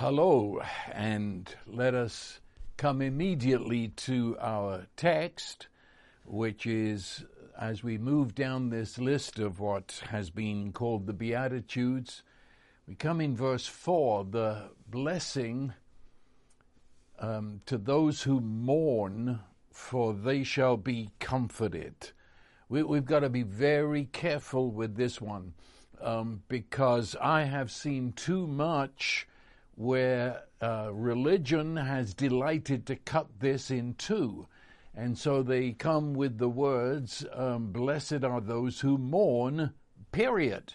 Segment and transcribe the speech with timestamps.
[0.00, 2.38] Hello, and let us
[2.76, 5.66] come immediately to our text,
[6.24, 7.24] which is
[7.60, 12.22] as we move down this list of what has been called the Beatitudes,
[12.86, 15.72] we come in verse 4 the blessing
[17.18, 19.40] um, to those who mourn,
[19.72, 22.12] for they shall be comforted.
[22.68, 25.54] We, have got to be very careful with this one
[26.00, 29.26] um, because I have seen too much
[29.78, 34.44] where uh, religion has delighted to cut this in two.
[34.92, 39.72] And so they come with the words, um, Blessed are those who mourn,
[40.10, 40.74] period.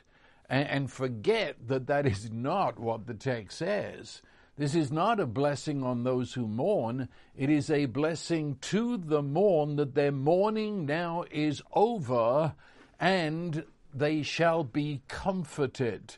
[0.50, 4.22] And, and forget that that is not what the text says.
[4.56, 7.10] This is not a blessing on those who mourn.
[7.36, 12.54] It is a blessing to the mourn that their mourning now is over
[13.02, 16.16] and they shall be comforted.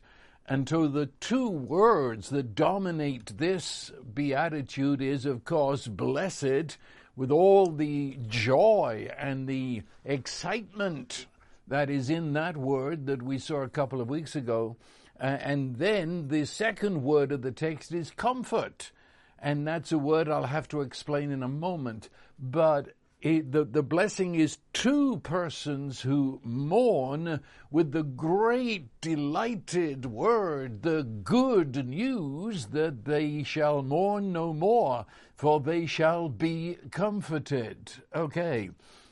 [0.48, 6.78] And so the two words that dominate this beatitude is, of course, blessed,
[7.16, 11.26] with all the joy and the excitement
[11.68, 14.76] that is in that word that we saw a couple of weeks ago.
[15.20, 18.92] Uh, and then the second word of the text is comfort.
[19.40, 22.10] And that's a word I'll have to explain in a moment.
[22.38, 22.94] But
[23.26, 27.40] the, the blessing is to persons who mourn
[27.72, 35.60] with the great delighted word, the good news that they shall mourn no more, for
[35.60, 37.92] they shall be comforted.
[38.16, 38.70] Okay,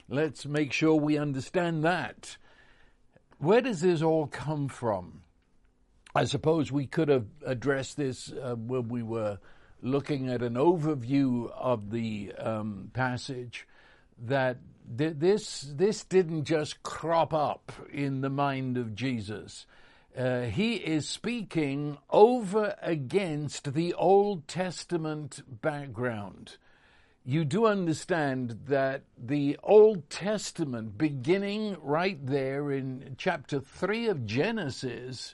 [0.08, 2.38] let's make sure we understand that.
[3.40, 5.24] Where does this all come from?
[6.14, 9.40] I suppose we could have addressed this uh, when we were
[9.82, 13.66] looking at an overview of the um, passage
[14.18, 14.58] that
[14.98, 19.66] th- this this didn't just crop up in the mind of Jesus.
[20.18, 26.58] Uh, he is speaking over against the Old Testament background.
[27.26, 35.34] You do understand that the Old Testament, beginning right there in chapter 3 of Genesis,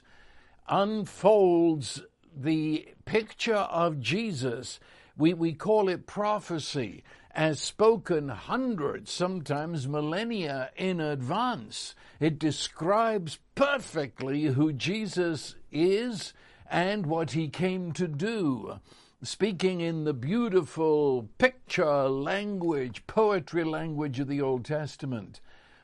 [0.68, 2.00] unfolds
[2.34, 4.78] the picture of Jesus.
[5.16, 7.02] We, we call it prophecy
[7.32, 11.94] as spoken hundreds, sometimes millennia in advance.
[12.18, 16.32] It describes perfectly who Jesus is
[16.68, 18.80] and what he came to do.
[19.22, 25.40] Speaking in the beautiful picture language, poetry language of the Old Testament.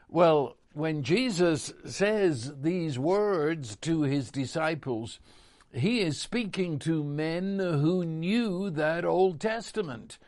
[0.09, 5.21] Well, when Jesus says these words to his disciples,
[5.73, 10.19] he is speaking to men who knew that Old Testament.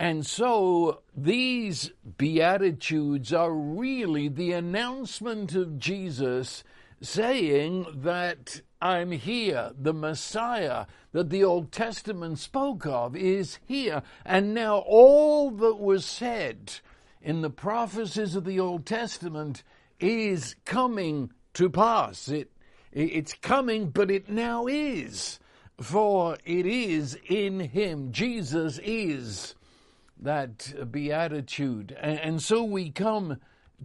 [0.00, 6.64] And so these Beatitudes are really the announcement of Jesus
[7.02, 14.02] saying that I'm here, the Messiah that the Old Testament spoke of is here.
[14.24, 16.72] And now all that was said
[17.20, 19.62] in the prophecies of the Old Testament
[19.98, 22.26] is coming to pass.
[22.30, 22.50] It,
[22.90, 25.38] it's coming, but it now is.
[25.78, 28.12] For it is in Him.
[28.12, 29.56] Jesus is
[30.22, 31.96] that beatitude.
[32.00, 33.38] And, so we come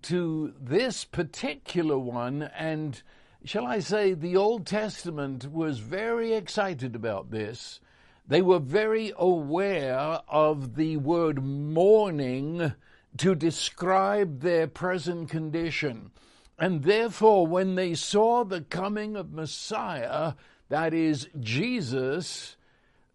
[0.04, 3.02] to this particular one, and
[3.44, 7.80] shall I say, the Old Testament was very excited about this.
[8.28, 12.74] They were very aware of the word mourning
[13.18, 16.12] to describe their present condition.
[16.58, 20.34] And therefore, when they saw the coming of Messiah,
[20.70, 22.56] that is Jesus,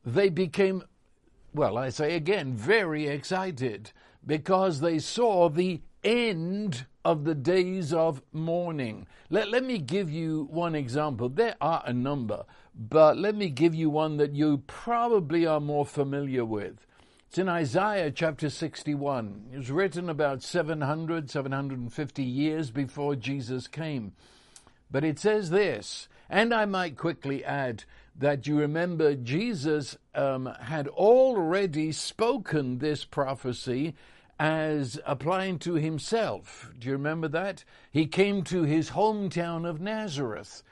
[0.05, 0.85] they became
[1.55, 3.93] well, I say again, very excited
[4.25, 9.07] because they saw the end of the days of mourning.
[9.31, 11.29] Let, let me give you one example.
[11.29, 12.45] There are a number,
[12.75, 16.87] but let me give you one that you probably are more familiar with.
[17.29, 19.51] It's in Isaiah chapter 61.
[19.53, 24.13] It was written about 700, 750 years before Jesus came.
[24.91, 27.85] But it says this, and I might quickly add,
[28.17, 33.95] that you remember Jesus um, had already spoken this prophecy
[34.39, 36.71] as applying to himself.
[36.79, 37.65] Do you remember that?
[37.91, 40.63] He came to his hometown of Nazareth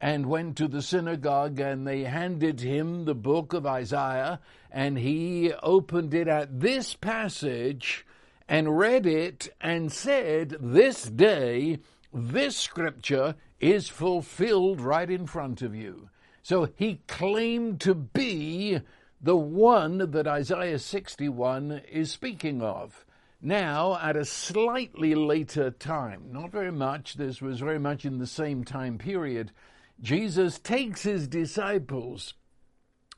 [0.00, 4.40] and went to the synagogue and they handed him the book of Isaiah
[4.70, 8.06] and he opened it at this passage
[8.48, 11.80] and read it and said, This day,
[12.12, 16.08] this scripture is fulfilled right in front of you.
[16.48, 18.80] So he claimed to be
[19.20, 23.04] the one that Isaiah 61 is speaking of.
[23.42, 28.26] Now, at a slightly later time, not very much, this was very much in the
[28.26, 29.52] same time period,
[30.00, 32.32] Jesus takes his disciples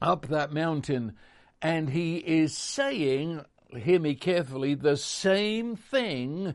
[0.02, 1.12] up that mountain,
[1.62, 3.44] and he is saying,
[3.76, 6.54] hear me carefully, the same thing,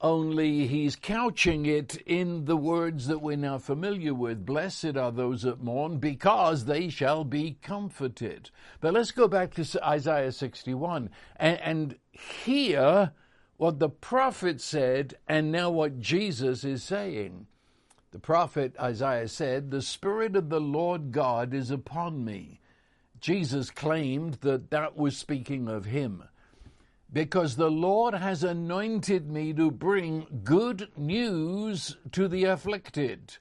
[0.00, 4.46] only he's couching it in the words that we're now familiar with.
[4.46, 8.50] Blessed are those that mourn, because they shall be comforted.
[8.80, 13.12] But let's go back to Isaiah 61 and, and hear
[13.58, 17.46] what the prophet said and now what Jesus is saying.
[18.12, 22.60] The prophet Isaiah said, The Spirit of the Lord God is upon me.
[23.20, 26.24] Jesus claimed that that was speaking of him.
[27.12, 33.36] Because the Lord has anointed me to bring good news to the afflicted,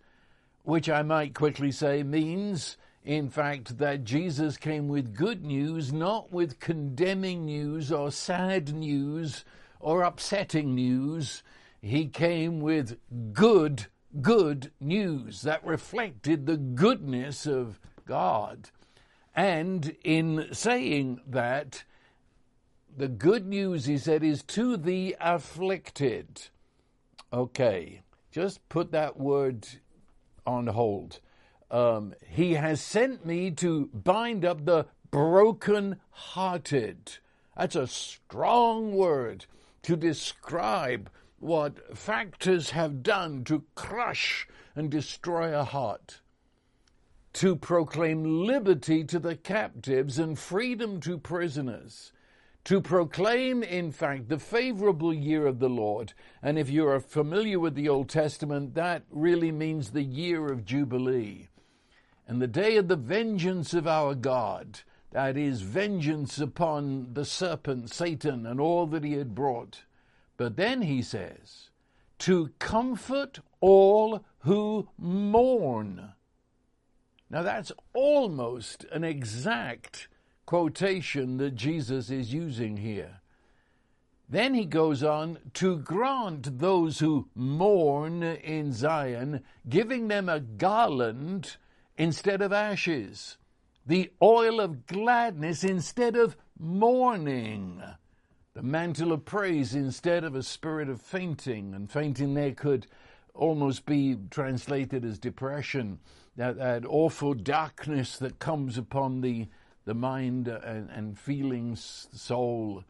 [0.63, 6.31] which I might quickly say means, in fact, that Jesus came with good news, not
[6.31, 9.45] with condemning news or sad news
[9.79, 11.43] or upsetting news.
[11.81, 12.97] He came with
[13.33, 13.87] good
[14.21, 18.71] good news that reflected the goodness of God.
[19.35, 21.83] And in saying that,
[22.95, 26.47] the good news, he said, is to the afflicted.
[27.31, 28.01] Okay,
[28.31, 29.67] just put that word
[30.45, 31.19] on hold.
[31.71, 37.17] Um, he has sent me to bind up the broken hearted.
[37.55, 39.45] That's a strong word
[39.83, 41.09] to describe
[41.39, 46.21] what factors have done to crush and destroy a heart,
[47.33, 52.11] to proclaim liberty to the captives and freedom to prisoners,
[52.69, 56.13] to proclaim, in fact, the favorable year of the Lord.
[56.41, 60.65] And if you are familiar with the Old Testament, that really means the year of
[60.65, 61.49] Jubilee.
[62.27, 64.81] And the day of the vengeance of our God,
[65.11, 69.83] that is, vengeance upon the serpent, Satan, and all that he had brought
[70.39, 71.69] but then he says,
[72.19, 76.13] to comfort all who mourn.
[77.29, 80.07] Now that's almost an exact
[80.49, 83.21] quotation that Jesus is using here.
[84.27, 91.57] Then he goes on to grant those who mourn in Zion, giving them a garland
[91.99, 93.37] instead of ashes,
[93.85, 97.83] the oil of gladness instead of mourning
[98.55, 101.75] the mantle of praise instead of a spirit of fainting.
[101.75, 102.87] And fainting there could
[103.35, 105.99] almost be translated as depression,
[106.37, 109.47] that, that awful darkness that comes upon the,
[109.85, 112.83] the mind and, and feelings, soul.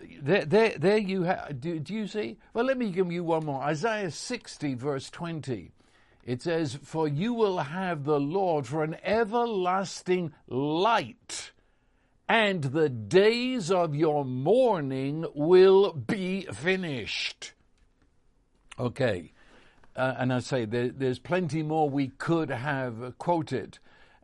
[0.00, 1.60] There, there, there you have.
[1.60, 2.38] Do, do you see?
[2.54, 3.62] Well, let me give you one more.
[3.62, 5.72] Isaiah 60, verse 20.
[6.24, 11.52] It says, For you will have the Lord for an everlasting light
[12.28, 17.52] and the days of your mourning will be finished.
[18.78, 19.32] Okay,
[19.96, 23.78] uh, and I say there, there's plenty more we could have quoted,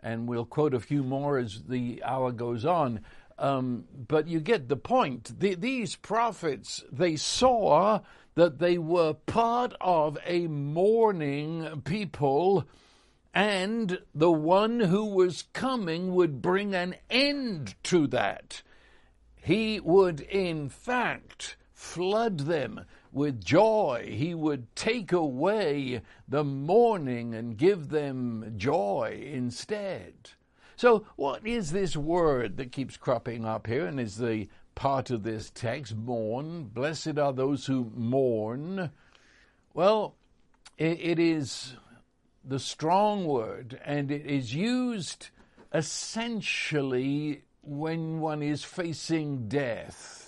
[0.05, 3.01] and we'll quote a few more as the hour goes on.
[3.39, 5.41] Um, but you get the point.
[5.41, 8.01] The, these prophets, they saw
[8.35, 12.69] that they were part of a mourning people
[13.33, 18.63] and the one who was coming would bring an end to that.
[19.35, 24.11] He would, in fact, flood them with joy.
[24.11, 30.31] He would take away the mourning and give them joy instead.
[30.77, 35.23] So, what is this word that keeps cropping up here and is the part of
[35.23, 35.95] this text?
[35.95, 36.65] Mourn.
[36.65, 38.91] Blessed are those who mourn.
[39.73, 40.17] Well,
[40.77, 41.75] it, is
[42.45, 45.29] the strong word, and it is used
[45.73, 50.24] essentially when one is facing death.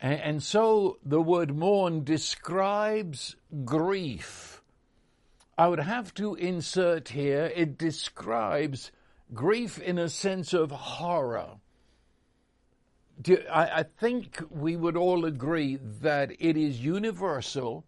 [0.00, 4.62] And, so the word mourn describes grief.
[5.56, 8.92] I would have to insert here, it describes
[9.32, 11.56] grief in a sense of horror.
[13.50, 17.86] I think we would all agree that it is universal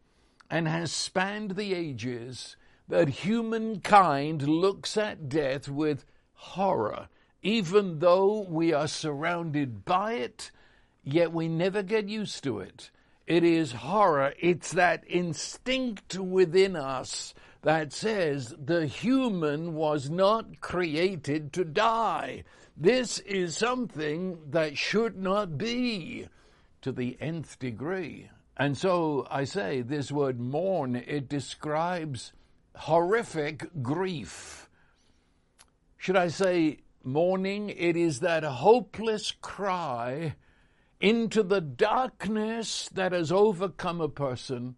[0.50, 2.56] and has spanned the ages
[2.88, 7.08] that humankind looks at death with horror,
[7.42, 10.50] even though we are surrounded by it,
[11.12, 12.90] yet we never get used to it.
[13.26, 14.32] It is horror.
[14.38, 22.44] It's that instinct within us that says the human was not created to die.
[22.76, 26.28] This is something that should not be
[26.82, 28.30] to the nth degree.
[28.56, 32.32] And so I say this word mourn, it describes
[32.76, 34.68] horrific grief.
[35.96, 37.70] Should I say mourning?
[37.70, 40.36] It is that hopeless cry
[41.00, 44.76] into the darkness that has overcome a person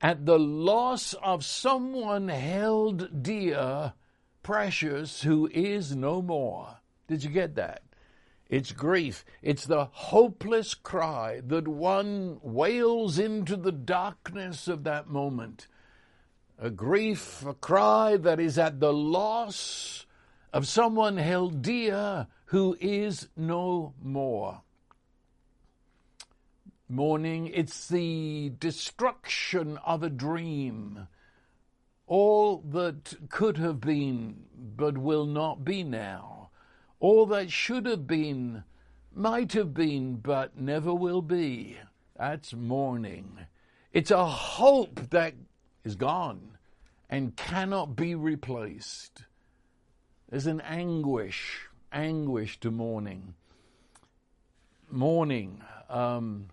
[0.00, 3.94] at the loss of someone held dear,
[4.42, 6.78] precious who is no more.
[7.08, 7.82] Did you get that?
[8.48, 9.24] It's grief.
[9.42, 15.66] It's the hopeless cry that one wails into the darkness of that moment.
[16.58, 20.06] A grief, a cry that is at the loss
[20.52, 24.62] of someone held dear who is no more.
[26.88, 31.08] Mourning, it's the destruction of a dream.
[32.06, 34.44] All that could have been
[34.76, 36.50] but will not be now.
[37.00, 38.62] All that should have been,
[39.12, 41.76] might have been, but never will be.
[42.16, 43.46] That's mourning.
[43.92, 45.34] It's a hope that
[45.84, 46.56] is gone
[47.10, 49.24] and cannot be replaced.
[50.28, 53.34] There's an anguish, anguish to mourning.
[54.90, 55.62] Mourning.
[55.88, 56.48] Um,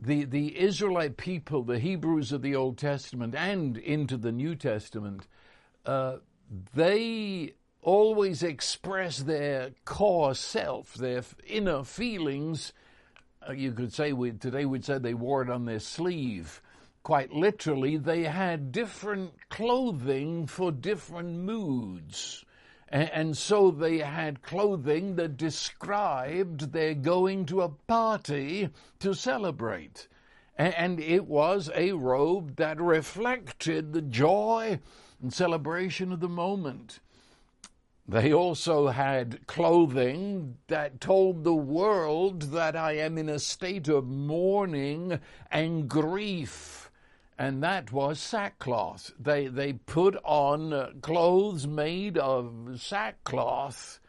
[0.00, 5.26] the, the Israelite people, the Hebrews of the Old Testament and into the New Testament,
[5.84, 6.16] uh,
[6.74, 12.72] they always express their core self, their inner feelings.
[13.48, 16.60] Uh, you could say we, today we'd say they wore it on their sleeve.
[17.02, 22.44] Quite literally, they had different clothing for different moods.
[22.88, 30.06] And, so they had clothing that described their going to a party to celebrate.
[30.56, 34.78] And it was a robe that reflected the joy
[35.20, 37.00] and celebration of the moment.
[38.08, 44.06] They also had clothing that told the world that I am in a state of
[44.06, 45.18] mourning
[45.50, 46.85] and grief
[47.38, 49.12] and that was sackcloth.
[49.18, 54.00] They they put on uh, clothes made of sackcloth,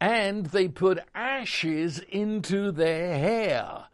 [0.00, 3.86] and they put ashes into their hair.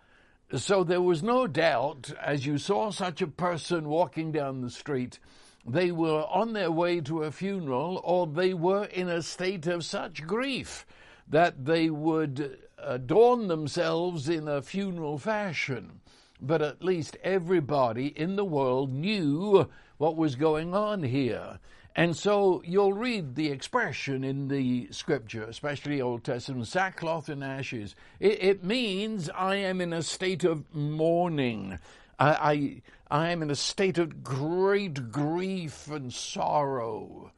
[0.55, 5.19] So there was no doubt, as you saw such a person walking down the street,
[5.67, 9.85] they were on their way to a funeral, or they were in a state of
[9.85, 10.87] such grief
[11.29, 16.01] that they would adorn themselves in a funeral fashion
[16.41, 21.59] but at least everybody in the world knew what was going on here.
[21.99, 27.95] And so you'll read the expression in the scripture, especially Old Testament, sackcloth and ashes.
[28.21, 31.79] It, it means I am in a state of mourning.
[32.19, 37.33] I, I, I am in a state of great grief and sorrow.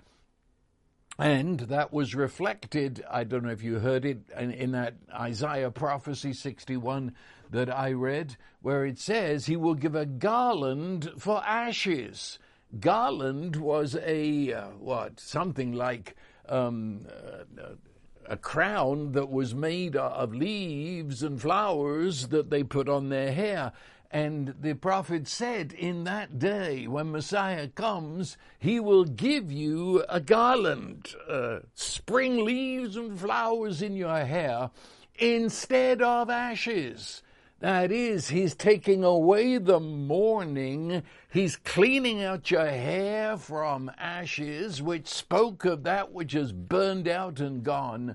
[1.19, 5.73] And that was reflected, I don't know if you heard it, in, in that Isaiah
[5.73, 7.13] prophecy 61
[7.51, 12.39] that I read, where it says he will give a garland for ashes.
[12.79, 16.15] Garland was a, uh, what, something like
[16.49, 17.73] um, uh,
[18.27, 23.73] a crown that was made of leaves and flowers that they put on their hair.
[24.11, 30.19] And the prophet said, In that day, when Messiah comes, he will give you a
[30.19, 34.71] garland, uh, spring leaves and flowers in your hair
[35.19, 37.23] instead of ashes.
[37.61, 41.03] That is, he's taking away the mourning.
[41.29, 47.41] He's cleaning out your hair from ashes, which spoke of that which is burned out
[47.41, 48.15] and gone.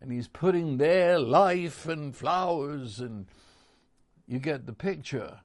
[0.00, 3.26] And he's putting there life and flowers, and
[4.28, 5.40] you get the picture.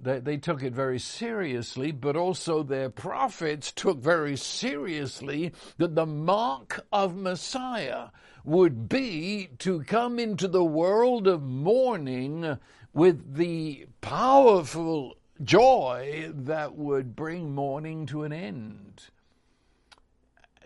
[0.00, 6.06] They, they took it very seriously, but also their prophets took very seriously that the
[6.06, 8.08] mark of Messiah
[8.44, 12.58] would be to come into the world of mourning
[12.94, 19.04] with the powerful joy that would bring mourning to an end.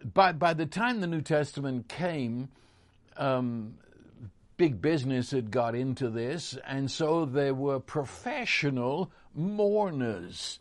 [0.05, 2.49] By, by the time the New Testament came,
[3.17, 3.75] um,
[4.63, 10.61] big business had got into this, and so there were professional mourners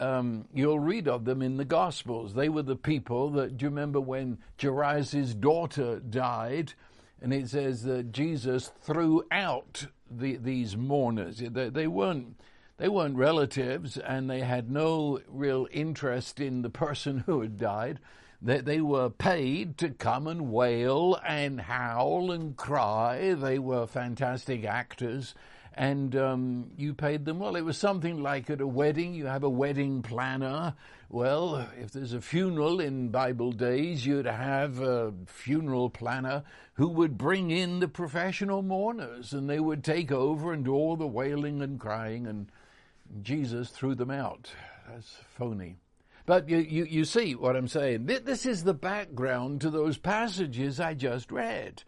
[0.00, 2.34] um, you'll read of them in the Gospels.
[2.34, 6.72] They were the people that, do you remember when Jairus' daughter died?
[7.20, 11.38] And it says that Jesus threw out the, these mourners.
[11.38, 12.40] They, they, weren't,
[12.78, 18.00] they weren't relatives and they had no real interest in the person who had died.
[18.42, 23.34] They, they were paid to come and wail and howl and cry.
[23.34, 25.34] They were fantastic actors
[25.74, 27.56] and um, you paid them well.
[27.56, 30.74] It was something like at a wedding, you have a wedding planner.
[31.08, 36.42] Well, if there's a funeral in Bible days, you'd have a funeral planner
[36.74, 40.96] who would bring in the professional mourners and they would take over and do all
[40.96, 42.50] the wailing and crying, and
[43.22, 44.52] Jesus threw them out.
[44.88, 45.76] That's phony.
[46.26, 48.06] But you, you, you see what I'm saying.
[48.06, 51.82] This is the background to those passages I just read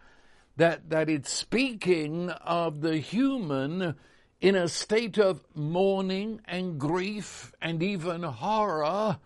[0.57, 3.95] that, that it's speaking of the human
[4.41, 9.19] in a state of mourning and grief and even horror.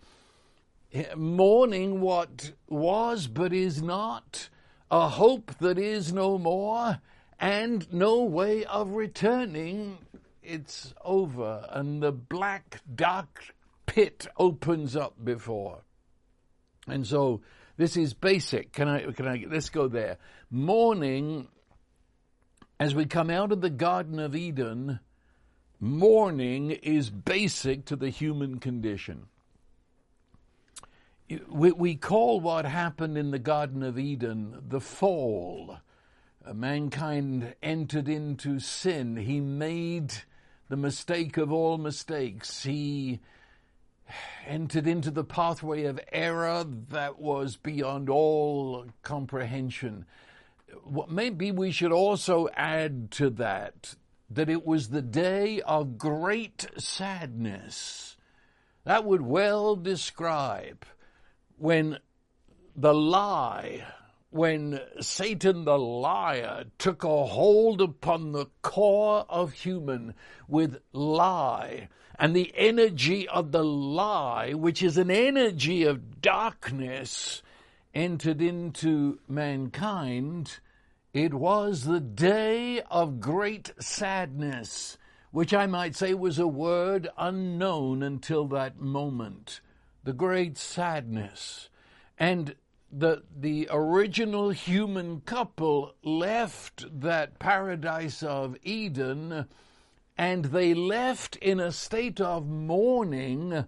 [0.93, 4.49] Eh, mourning what was but is not,
[4.91, 7.01] a hope that is no more,
[7.41, 9.99] and no way of returning.
[10.43, 13.56] It's over, and the black, dark
[13.97, 15.81] pit opens up before.
[16.87, 17.41] And so
[17.79, 18.71] this is basic.
[18.73, 20.19] Can I, can I, let's go there.
[20.51, 21.49] Mourning,
[22.79, 25.01] as we come out of the Garden of Eden,
[25.81, 29.29] mourning is basic to the human condition.
[31.49, 35.79] We, we call what happened in the Garden of Eden the fall.
[36.45, 39.17] Uh, mankind entered into sin.
[39.17, 40.13] He made
[40.69, 42.63] the mistake of all mistakes.
[42.63, 43.21] He
[44.47, 50.07] entered into the pathway of error that was beyond all comprehension.
[51.09, 53.97] Maybe we should also add to that
[54.29, 58.17] that it was the day of great sadness.
[58.85, 60.85] That would well describe
[61.57, 61.99] when
[62.75, 63.85] the lie,
[64.31, 70.15] when Satan the liar took a hold upon the core of human
[70.49, 77.43] with lie, and the energy of the lie, which is an energy of darkness,
[77.95, 80.59] entered into mankind,
[81.13, 84.99] it was the day of great sadness,
[85.31, 89.61] which I might say was a word unknown until that moment.
[90.05, 91.69] The great sadness.
[92.19, 92.55] And
[92.93, 99.47] the, the original human couple left that paradise of Eden
[100.19, 103.67] and they left in a state of mourning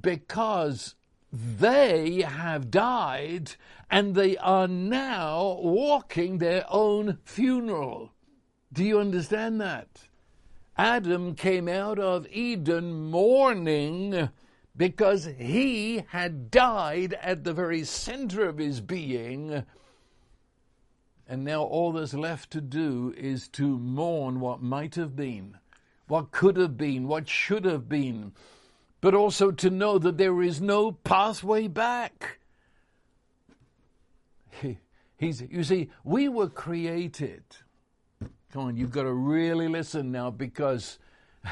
[0.00, 0.94] because
[1.32, 3.52] they have died
[3.90, 8.12] and they are now walking their own funeral.
[8.72, 10.08] Do you understand that?
[10.76, 14.28] Adam came out of Eden mourning
[14.76, 19.64] because he had died at the very center of his being.
[21.26, 25.58] And now all that's left to do is to mourn what might have been
[26.06, 28.32] what could have been, what should have been,
[29.00, 32.38] but also to know that there is no pathway back.
[34.60, 34.78] He,
[35.16, 37.44] He's, you see, we were created.
[38.52, 40.98] Come on, you've got to really listen now because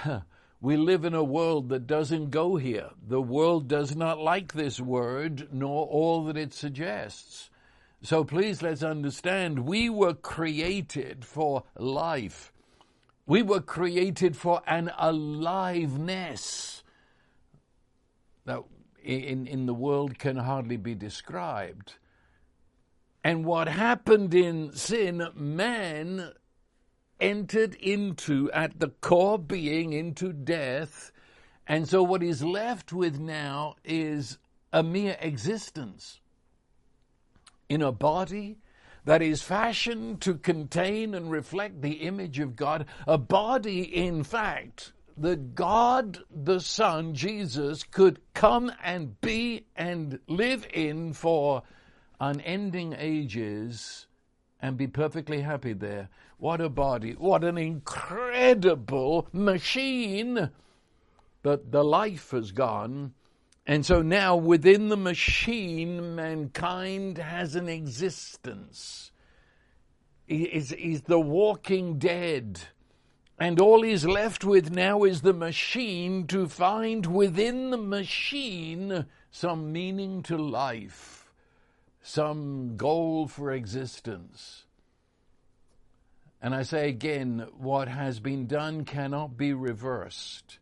[0.60, 2.90] we live in a world that doesn't go here.
[3.06, 7.50] The world does not like this word nor all that it suggests.
[8.02, 12.52] So please let's understand we were created for life.
[13.33, 16.85] We were created for an aliveness
[18.45, 18.62] that
[19.03, 21.95] in, in the world can hardly be described.
[23.25, 26.33] And what happened in sin, man
[27.21, 31.11] entered into, at the core being, into death.
[31.66, 34.37] And so what is left with now is
[34.75, 36.21] a mere existence
[37.71, 38.59] in a body
[39.04, 44.92] that is fashioned to contain and reflect the image of God, a body, in fact,
[45.16, 51.62] that God the Son, Jesus, could come and be and live in for
[52.20, 54.06] unending ages
[54.60, 56.08] and be perfectly happy there.
[56.38, 57.12] What a body.
[57.12, 60.50] What an incredible machine.
[61.42, 63.14] But the life has gone
[63.66, 69.12] and so now within the machine, mankind has an existence.
[70.27, 72.61] He's, he's the walking dead.
[73.38, 79.72] And all he's left with now is the machine to find within the machine some
[79.72, 81.31] meaning to life,
[82.03, 84.64] some goal for existence.
[86.40, 90.59] And I say again, what has been done cannot be reversed.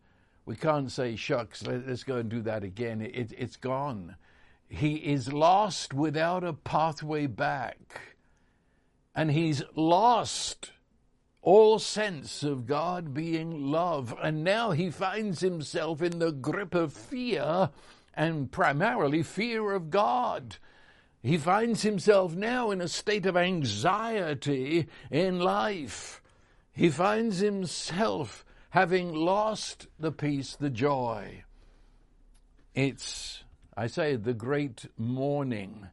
[0.51, 3.03] We can't say, shucks, let, us go and do that again.
[3.03, 4.17] It, it's gone.
[4.69, 8.17] He is lost without a pathway back.
[9.15, 10.73] And he's lost
[11.41, 14.13] all sense of God being love.
[14.21, 17.71] And now he finds himself in the grip of fear,
[18.13, 20.57] and primarily fear of God.
[21.23, 26.21] He finds himself now in a state of anxiety in life.
[26.73, 31.45] He finds himself having lost the peace, the joy.
[32.75, 33.45] It's,
[33.77, 35.89] I say, the great mourning.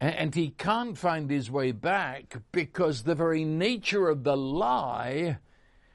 [0.00, 5.38] And he can't find his way back because the very nature of the lie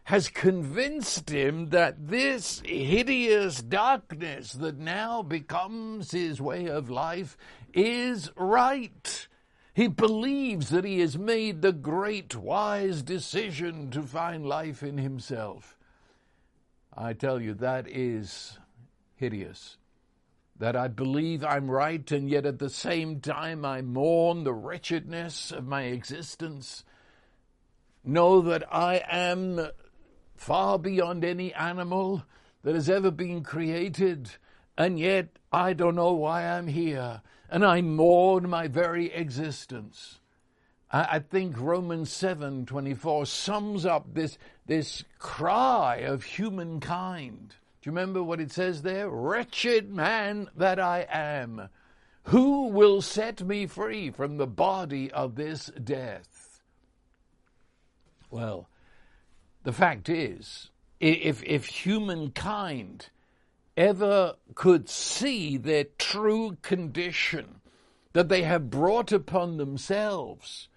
[0.05, 7.37] has convinced him that this hideous darkness that now becomes his way of life
[7.73, 9.27] is right.
[9.75, 15.77] He believes that he has made the great wise decision to find life in himself.
[17.01, 18.59] I tell you, that is
[19.15, 19.77] hideous.
[20.59, 25.51] that I believe I'm right, and yet at the same time I mourn the wretchedness
[25.51, 26.83] of my existence.
[28.03, 29.69] Know that I am
[30.35, 32.23] far beyond any animal
[32.63, 34.31] that has ever been created,
[34.77, 40.19] and yet I don't know why I'm here, and I mourn my very existence.
[40.91, 47.55] I think Romans 7:24 sums up this, this cry of humankind.
[47.81, 49.07] Do you remember what it says there?
[49.07, 51.69] Wretched man that I am,
[52.23, 56.61] who will set me free from the body of this death?
[58.31, 58.67] Well,
[59.63, 63.09] the fact is, if, if humankind
[63.77, 67.61] ever could see their true condition
[68.13, 70.67] that they have brought upon themselves,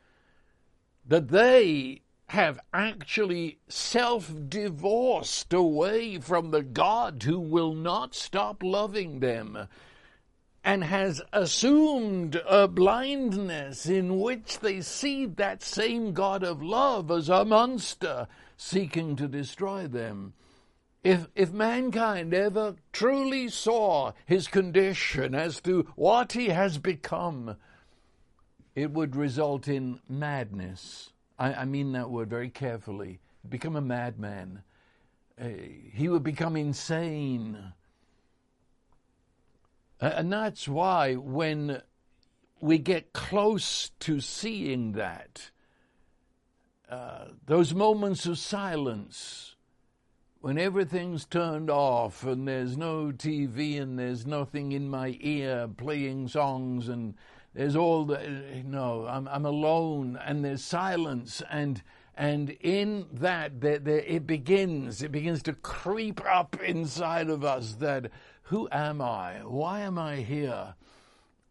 [1.07, 9.21] that they have actually self divorced away from the God who will not stop loving
[9.21, 9.69] them
[10.65, 17.29] and has assumed a blindness in which they see that same God of love as
[17.29, 20.35] a monster seeking to destroy them.
[21.03, 27.57] If, if mankind ever truly saw his condition as to what he has become,
[28.75, 34.63] it would result in madness I, I mean that word very carefully, become a madman.
[35.41, 35.49] Uh,
[35.93, 37.73] he would become insane.
[40.01, 41.83] And that's why when
[42.61, 45.51] we get close to seeing that,
[46.89, 49.57] uh, those moments of silence,
[50.41, 56.29] when everything's turned off and there's no TV and there's nothing in my ear playing
[56.29, 57.15] songs and
[57.55, 58.19] there's all the
[58.65, 59.07] no.
[59.07, 61.83] I'm I'm alone, and there's silence, and
[62.17, 65.03] and in that there, there, it begins.
[65.03, 67.75] It begins to creep up inside of us.
[67.75, 68.11] That
[68.45, 69.41] who am I?
[69.45, 70.75] Why am I here?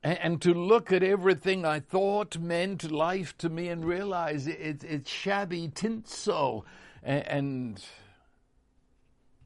[0.04, 4.60] And, and to look at everything I thought meant life to me and realize it,
[4.60, 6.66] it, it's shabby tinsel,
[7.04, 7.86] and, and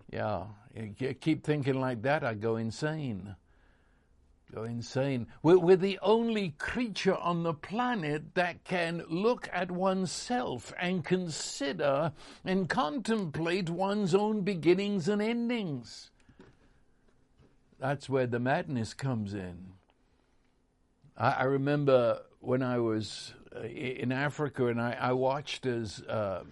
[0.10, 3.36] yeah, you keep thinking like that, I go insane
[4.56, 5.28] go insane.
[5.44, 12.13] We're, we're, the only creature on the planet that can look at oneself and consider
[12.46, 16.10] and contemplate one's own beginnings and endings.
[17.80, 19.74] That's where the madness comes in.
[21.18, 26.46] I, I remember when I was uh, in Africa and I, I watched as uh,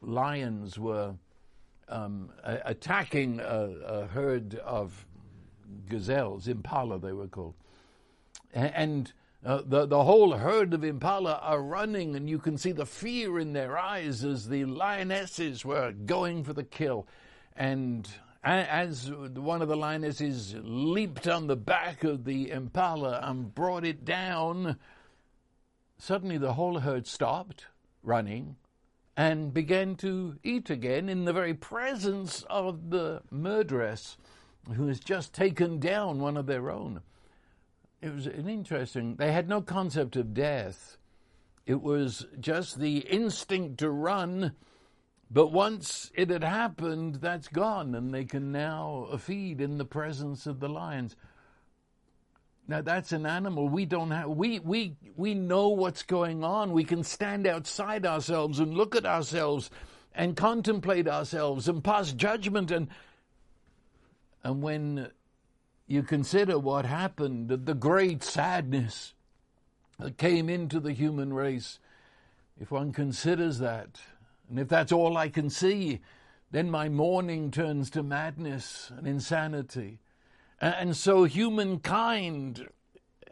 [0.00, 1.14] lions were
[1.88, 5.06] um, attacking a, a herd of
[5.88, 7.54] gazelles, impala they were called.
[8.52, 9.12] And
[9.44, 13.38] uh, the, the whole herd of impala are running, and you can see the fear
[13.38, 17.06] in their eyes as the lionesses were going for the kill.
[17.54, 18.08] And
[18.42, 24.04] as one of the lionesses leaped on the back of the impala and brought it
[24.04, 24.76] down,
[25.98, 27.66] suddenly the whole herd stopped
[28.02, 28.56] running
[29.16, 34.16] and began to eat again in the very presence of the murderess
[34.74, 37.00] who has just taken down one of their own.
[38.02, 40.98] It was an interesting, they had no concept of death.
[41.66, 44.52] It was just the instinct to run,
[45.30, 50.46] but once it had happened, that's gone, and they can now feed in the presence
[50.46, 51.16] of the lions.
[52.68, 54.28] Now that's an animal we don't have.
[54.28, 56.72] We we we know what's going on.
[56.72, 59.70] We can stand outside ourselves and look at ourselves
[60.14, 62.88] and contemplate ourselves and pass judgment and
[64.46, 65.10] and when
[65.88, 69.12] you consider what happened, the great sadness
[69.98, 71.80] that came into the human race,
[72.60, 74.00] if one considers that,
[74.48, 75.98] and if that's all I can see,
[76.52, 79.98] then my mourning turns to madness and insanity.
[80.60, 82.68] And so humankind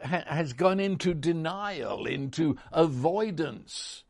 [0.01, 4.03] has gone into denial, into avoidance.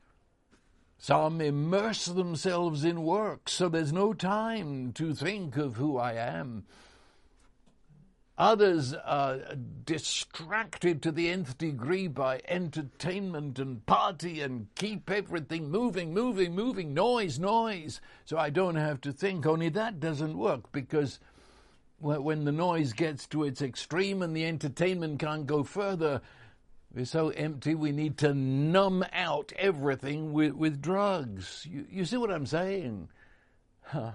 [0.98, 6.66] Some immerse themselves in work, so there's no time to think of who I am.
[8.38, 9.40] Others are
[9.86, 16.94] distracted to the nth degree by entertainment and party and keep everything moving, moving, moving,
[16.94, 18.02] noise, noise.
[18.26, 19.46] So I don't have to think.
[19.46, 21.20] Only that doesn't work because
[22.00, 26.22] when the noise gets to its extreme and the entertainment can't go further,
[26.94, 31.66] we're so empty we need to numb out everything with, with drugs.
[31.70, 33.08] You, you see what I'm saying?
[33.82, 34.12] Huh.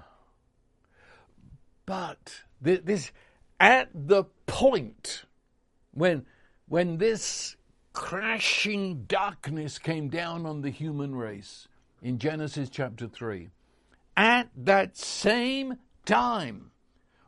[1.87, 3.13] But this
[3.61, 5.25] at the point
[5.93, 6.27] when,
[6.69, 7.57] when this
[7.93, 11.69] crashing darkness came down on the human race
[12.03, 13.51] in Genesis chapter 3,
[14.17, 16.71] at that same time,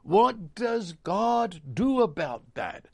[0.03, 2.89] What does God do about that?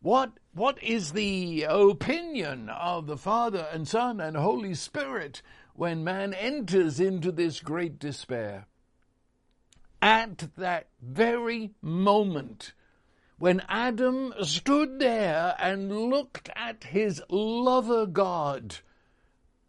[0.00, 5.42] What, what is the opinion of the Father and Son and Holy Spirit
[5.74, 8.66] when man enters into this great despair?
[10.00, 12.72] At that very moment,
[13.38, 18.76] when Adam stood there and looked at his lover God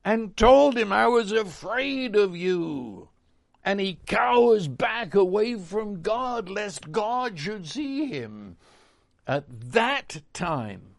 [0.03, 3.09] and told him, I was afraid of you.
[3.63, 8.57] And he cowers back away from God lest God should see him.
[9.27, 10.95] At that time,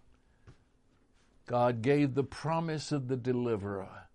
[1.47, 4.09] God gave the promise of the deliverer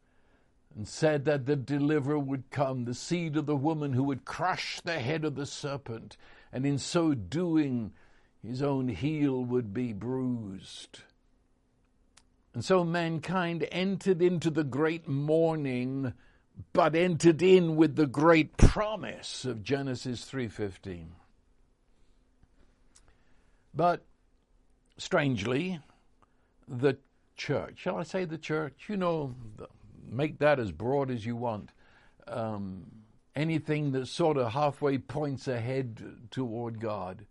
[0.75, 4.81] and said that the deliverer would come, the seed of the woman who would crush
[4.81, 6.17] the head of the serpent,
[6.51, 7.93] and in so doing,
[8.45, 11.01] his own heel would be bruised.
[12.53, 16.13] And so mankind entered into the great mourning,
[16.73, 21.15] but entered in with the great promise of Genesis 3:15.
[23.73, 24.03] But
[24.97, 25.79] strangely,
[26.67, 26.97] the
[27.37, 28.89] church, shall I say the church?
[28.89, 29.35] You know,
[30.05, 31.71] make that as broad as you want.
[32.27, 32.91] Um,
[33.33, 37.25] anything that sort of halfway points ahead toward God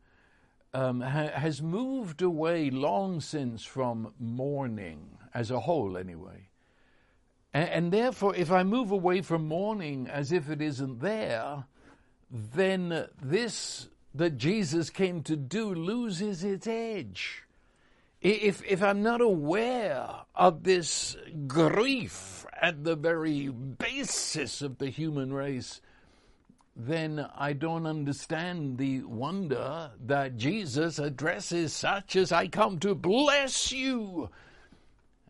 [0.72, 6.48] um, ha- has moved away long since from mourning, as a whole anyway.
[7.52, 11.64] And, and therefore, if I move away from mourning as if it isn't there,
[12.30, 17.44] then this that Jesus came to do loses its edge.
[18.20, 25.33] If, if I'm not aware of this grief at the very basis of the human
[25.33, 25.80] race,
[26.87, 33.73] then I don't understand the wonder that Jesus addresses such as I come to bless
[33.73, 34.31] you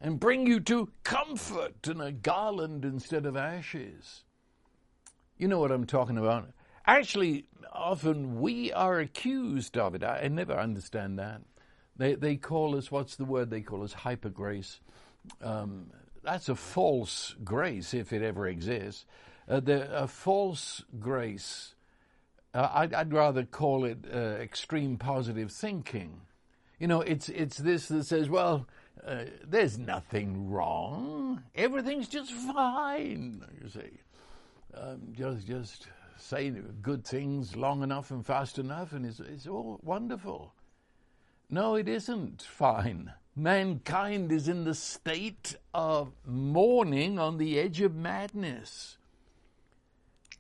[0.00, 4.24] and bring you to comfort and a garland instead of ashes.
[5.36, 6.50] You know what I'm talking about.
[6.86, 10.02] Actually, often we are accused of it.
[10.02, 11.42] I, I never understand that.
[11.96, 13.92] They, they call us, what's the word they call us?
[13.92, 14.80] Hyper grace.
[15.42, 15.90] Um,
[16.22, 19.04] that's a false grace if it ever exists.
[19.50, 21.74] Uh, the, a false grace,
[22.54, 26.20] uh, I'd, I'd, rather call it uh, extreme positive thinking.
[26.78, 28.68] You know, it's, it's this that says, well,
[29.04, 31.42] uh, there's nothing wrong.
[31.56, 33.90] Everything's just fine, you see.
[34.72, 39.80] Um, just, just say good things long enough and fast enough, and it's, it's all
[39.82, 40.54] wonderful.
[41.48, 43.14] No, it isn't fine.
[43.34, 48.96] Mankind is in the state of mourning on the edge of madness.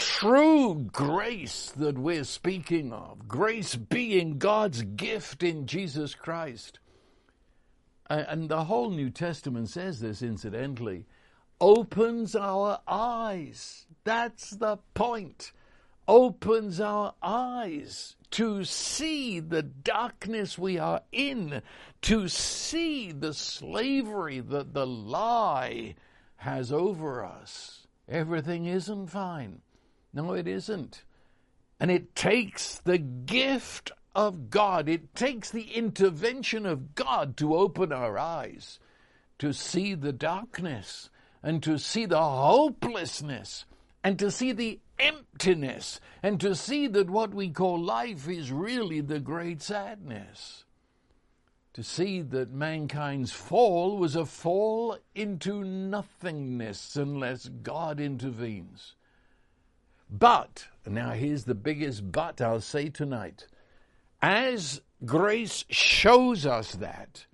[0.00, 6.78] True grace that we're speaking of, grace being God's gift in Jesus Christ.
[8.08, 11.04] And the whole New Testament says this, incidentally,
[11.60, 13.86] opens our eyes.
[14.04, 15.52] That's the point
[16.08, 21.62] opens our eyes to see the darkness we are in,
[22.02, 25.94] to see the slavery that the lie
[26.34, 27.86] has over us.
[28.08, 29.60] Everything isn't fine.
[30.12, 31.04] No, it isn't.
[31.78, 37.92] And it takes the gift of God, it takes the intervention of God to open
[37.92, 38.80] our eyes,
[39.38, 41.10] to see the darkness,
[41.42, 43.64] and to see the hopelessness,
[44.02, 49.00] and to see the emptiness and to see that what we call life is really
[49.00, 50.64] the great sadness.
[51.74, 58.96] To see that mankind's fall was a fall into nothingness unless God intervenes.
[60.10, 63.46] But, now here's the biggest but I'll say tonight.
[64.20, 67.26] As grace shows us that,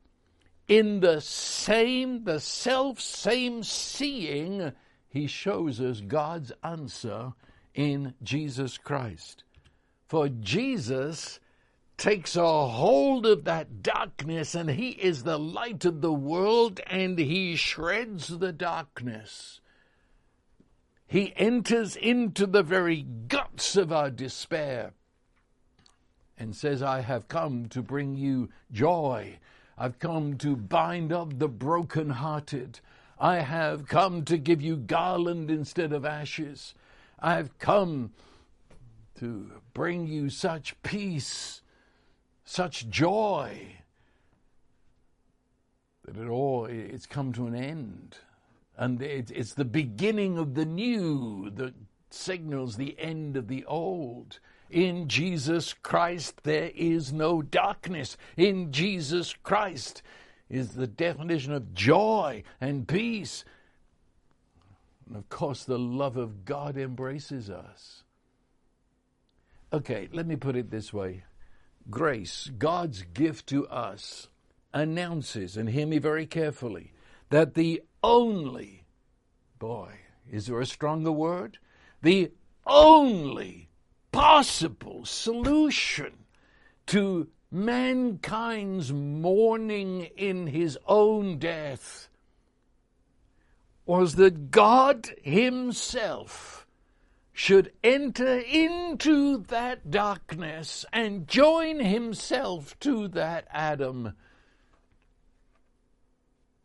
[0.68, 4.72] in the same, the self same seeing,
[5.08, 7.32] he shows us God's answer
[7.74, 9.44] in Jesus Christ.
[10.06, 11.40] For Jesus
[11.96, 17.18] takes a hold of that darkness and he is the light of the world and
[17.18, 19.60] he shreds the darkness.
[21.06, 24.92] He enters into the very guts of our despair
[26.38, 29.38] and says, I have come to bring you joy.
[29.78, 32.80] I've come to bind up the broken-hearted.
[33.18, 36.74] I have come to give you garland instead of ashes.
[37.18, 38.12] I've come
[39.18, 41.62] to bring you such peace,
[42.44, 43.76] such joy,
[46.04, 48.18] that it all it's come to an end.
[48.76, 51.74] And it's the beginning of the new that
[52.10, 54.38] signals the end of the old.
[54.70, 58.16] In Jesus Christ there is no darkness.
[58.36, 60.02] In Jesus Christ
[60.50, 63.44] is the definition of joy and peace
[65.06, 68.02] and of course, the love of God embraces us.
[69.72, 71.24] Okay, let me put it this way.
[71.88, 74.28] grace, God's gift to us,
[74.74, 76.92] announces, and hear me very carefully,
[77.30, 78.84] that the only,
[79.58, 79.90] boy,
[80.30, 81.58] is there a stronger word?
[82.02, 82.30] The
[82.64, 83.68] only
[84.12, 86.12] possible solution
[86.86, 92.08] to mankind's mourning in his own death
[93.84, 96.64] was that God Himself
[97.32, 104.14] should enter into that darkness and join Himself to that Adam.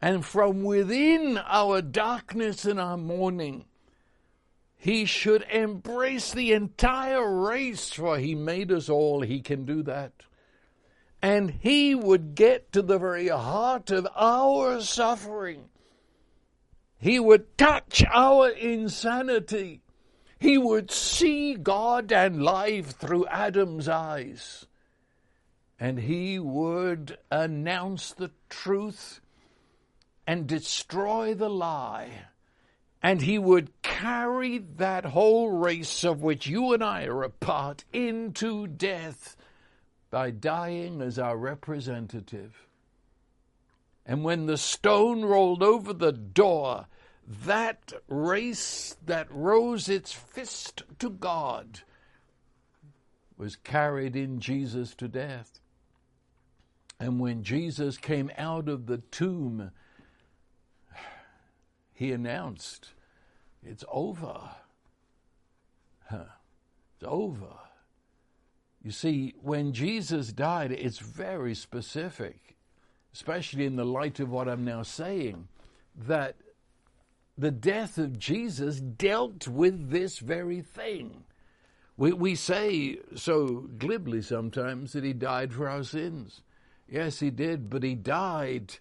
[0.02, 3.66] And from within our darkness and our mourning,
[4.78, 9.22] He should embrace the entire race, for He made us all.
[9.22, 10.14] He can do that.
[11.22, 15.70] And He would get to the very heart of our suffering
[17.02, 19.82] he would touch our insanity.
[20.38, 24.68] He would see God and life through Adam's eyes.
[25.80, 29.20] And he would announce the truth
[30.26, 32.26] and destroy the lie.
[33.04, 37.84] And he would carry that whole race of which you and I are a part
[37.92, 39.36] into death
[40.12, 42.68] by dying as our representative.
[44.06, 46.88] And when the stone rolled over the door,
[47.46, 51.82] that race that rose its fist to God
[53.38, 55.60] was carried in Jesus to death.
[57.00, 59.72] And when Jesus came out of the tomb,
[62.02, 62.90] he announced,
[63.64, 64.50] It's over.
[66.10, 66.24] Huh.
[66.96, 67.60] It's over.
[68.84, 72.56] You see, when Jesus died, it's very specific,
[73.14, 75.48] especially in the light of what I'm now saying,
[75.96, 76.38] that
[77.38, 81.24] the death of Jesus dealt with this very thing.
[81.98, 86.42] We, we say so glibly sometimes that he died for our sins.
[86.90, 88.80] Yes, he did, but he died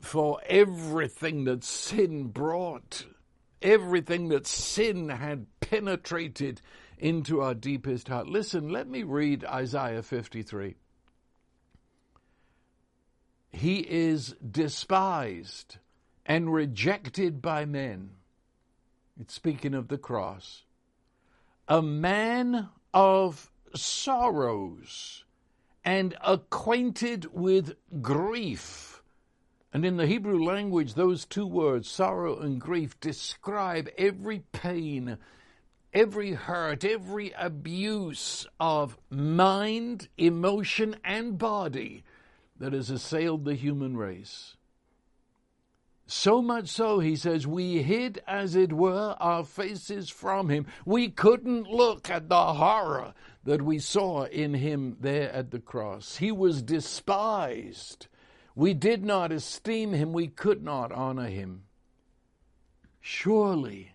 [0.00, 3.06] for everything that sin brought,
[3.60, 6.60] everything that sin had penetrated
[6.98, 8.26] into our deepest heart.
[8.26, 10.76] Listen, let me read Isaiah 53.
[13.52, 15.78] He is despised
[16.24, 18.10] and rejected by men.
[19.20, 20.64] It's speaking of the cross.
[21.68, 25.24] A man of sorrows
[25.84, 28.89] and acquainted with grief.
[29.72, 35.16] And in the Hebrew language, those two words, sorrow and grief, describe every pain,
[35.92, 42.02] every hurt, every abuse of mind, emotion, and body
[42.58, 44.56] that has assailed the human race.
[46.06, 50.66] So much so, he says, we hid, as it were, our faces from him.
[50.84, 56.16] We couldn't look at the horror that we saw in him there at the cross.
[56.16, 58.08] He was despised.
[58.54, 60.12] We did not esteem him.
[60.12, 61.64] We could not honor him.
[63.00, 63.94] Surely,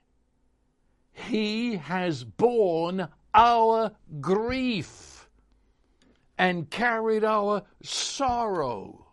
[1.11, 5.29] he has borne our grief
[6.37, 9.05] and carried our sorrow.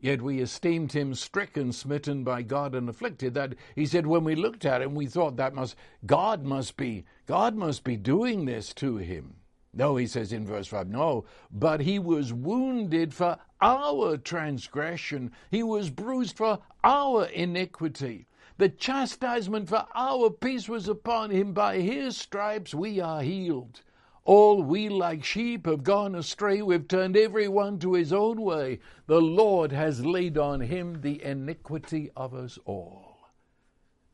[0.00, 3.32] Yet we esteemed him stricken, smitten by God, and afflicted.
[3.32, 7.06] That he said, when we looked at him, we thought that must God must be
[7.26, 9.36] God must be doing this to him.
[9.76, 15.62] No, he says in verse 5, no, but he was wounded for our transgression, he
[15.62, 18.26] was bruised for our iniquity.
[18.56, 21.52] The chastisement for our peace was upon him.
[21.52, 23.80] By his stripes we are healed.
[24.24, 26.62] All we like sheep have gone astray.
[26.62, 28.78] We've turned every one to his own way.
[29.06, 33.18] The Lord has laid on him the iniquity of us all.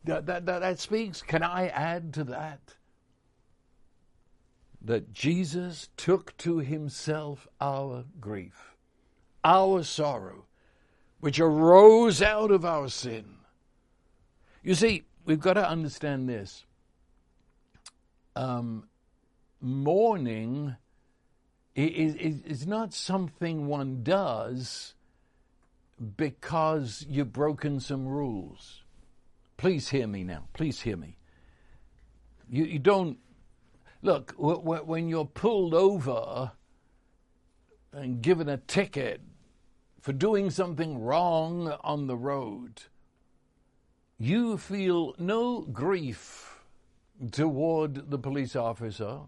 [0.04, 1.20] That, that, that, that speaks.
[1.20, 2.76] Can I add to that?
[4.82, 8.74] That Jesus took to himself our grief,
[9.44, 10.46] our sorrow,
[11.20, 13.24] which arose out of our sin.
[14.62, 16.64] You see, we've got to understand this.
[18.36, 18.88] Um,
[19.60, 20.76] mourning
[21.74, 24.94] is, is, is not something one does
[26.16, 28.82] because you've broken some rules.
[29.56, 30.44] Please hear me now.
[30.54, 31.16] Please hear me.
[32.48, 33.18] You, you don't
[34.02, 36.52] look when you're pulled over
[37.92, 39.20] and given a ticket
[40.00, 42.82] for doing something wrong on the road.
[44.18, 46.60] You feel no grief
[47.30, 49.20] toward the police officer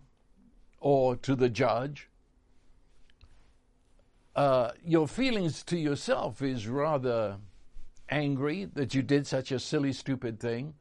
[0.81, 2.09] or to the judge.
[4.35, 7.37] Uh, your feelings to yourself is rather
[8.09, 10.75] angry that you did such a silly, stupid thing,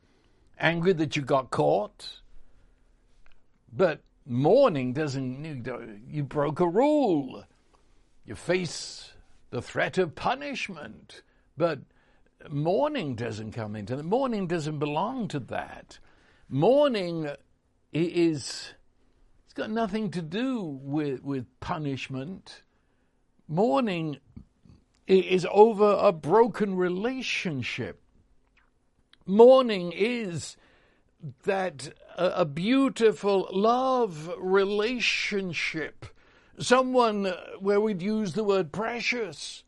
[0.59, 2.20] angry that you got caught.
[3.72, 5.65] But mourning doesn't,
[6.09, 7.45] you broke a rule.
[8.26, 9.13] You face
[9.49, 11.22] the threat of punishment.
[11.57, 11.80] But
[12.49, 14.05] mourning doesn't come into it.
[14.05, 15.99] Mourning doesn't belong to that.
[16.49, 17.30] Mourning
[17.93, 18.74] is,
[19.45, 22.63] it's got nothing to do with, with punishment.
[23.47, 24.17] Mourning
[25.07, 28.01] is over a broken relationship.
[29.26, 30.57] Mourning is
[31.43, 36.05] that a, beautiful love relationship,
[36.59, 39.63] someone where we'd use the word precious,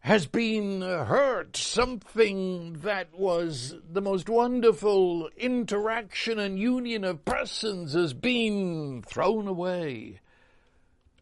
[0.00, 8.14] has been hurt, something that was the most wonderful interaction and union of persons has
[8.14, 10.20] been thrown away.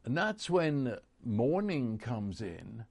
[0.05, 2.85] And that's when mourning comes in.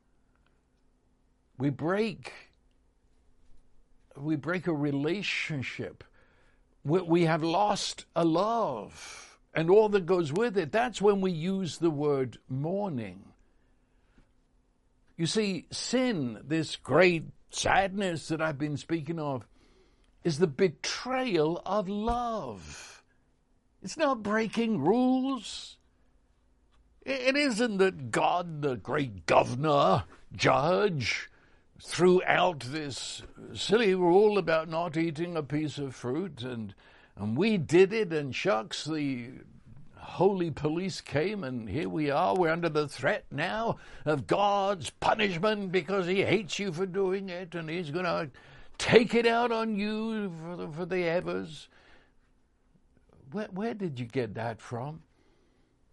[1.58, 2.34] We break
[4.16, 6.04] we break a relationship
[6.88, 10.72] we have lost a love and all that goes with it.
[10.72, 13.24] That's when we use the word mourning.
[15.18, 19.48] You see, sin, this great sadness that I've been speaking of,
[20.24, 23.04] is the betrayal of love.
[23.82, 25.78] It's not breaking rules.
[27.06, 30.04] It isn't that God, the great governor,
[30.36, 31.30] judge,
[31.82, 33.22] threw out this
[33.54, 36.74] silly rule about not eating a piece of fruit, and
[37.16, 39.30] and we did it, and shucks, the
[39.96, 42.36] holy police came, and here we are.
[42.36, 47.56] We're under the threat now of God's punishment because He hates you for doing it,
[47.56, 48.30] and He's going to
[48.78, 51.70] take it out on you for the, for the evers.
[53.32, 55.02] Where, where did you get that from?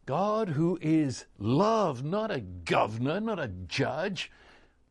[0.06, 4.30] God, who is love, not a governor, not a judge,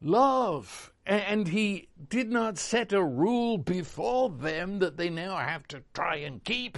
[0.03, 0.91] love.
[1.05, 6.17] And he did not set a rule before them that they now have to try
[6.17, 6.77] and keep.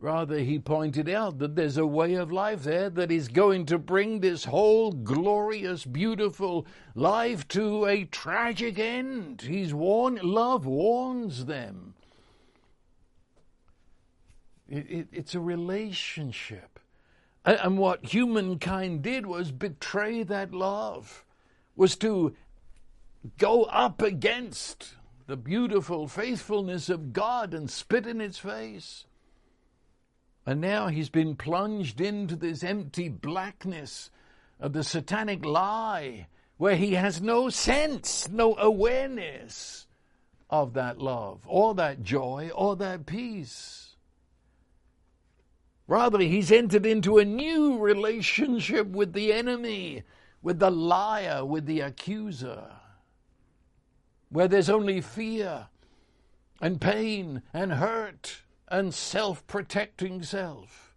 [0.00, 3.78] Rather, he pointed out that there's a way of life there that is going to
[3.78, 9.42] bring this whole glorious, beautiful life to a tragic end.
[9.42, 11.94] He's warned, love warns them.
[14.66, 16.80] It, it, it's a relationship.
[17.44, 21.26] And what humankind did was betray that love,
[21.76, 22.34] was to
[23.38, 24.94] go up against
[25.26, 29.06] the beautiful faithfulness of God and spit in its face.
[30.46, 34.10] And now he's been plunged into this empty blackness
[34.58, 39.86] of the satanic lie where he has no sense, no awareness
[40.48, 43.94] of that love or that joy or that peace.
[45.86, 50.02] Rather, he's entered into a new relationship with the enemy,
[50.42, 52.79] with the liar, with the accuser
[54.30, 55.68] where there's only fear
[56.60, 60.94] and pain and hurt and self protecting self.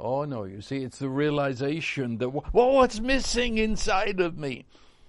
[0.00, 4.66] Oh no, you see, it's the realization that well, what's missing inside of me?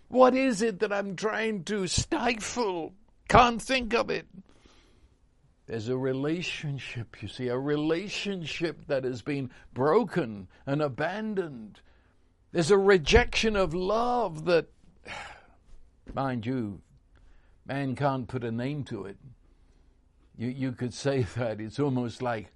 [0.08, 2.94] What is it that I'm trying to stifle?
[3.28, 4.28] Can't think of it.
[5.68, 11.82] There's a relationship, you see, a relationship that has been broken and abandoned.
[12.52, 14.70] There's a rejection of love that
[16.14, 16.82] Mind you,
[17.66, 19.18] man can't put a name to it.
[20.38, 22.52] You, you could say that it's almost like,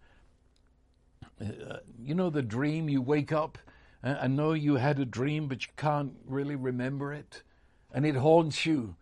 [1.41, 3.57] uh, you know, the dream you wake up
[4.01, 7.43] and, and know you had a dream, but you can't really remember it,
[7.91, 8.95] and it haunts you.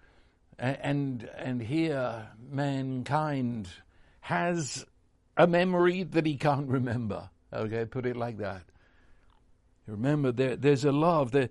[0.60, 3.70] And, and, and here, mankind
[4.22, 4.86] has
[5.38, 7.30] a memory that he can't remember.
[7.54, 8.64] Okay, put it like that.
[9.88, 11.32] Remember, there, there's a love.
[11.32, 11.49] There,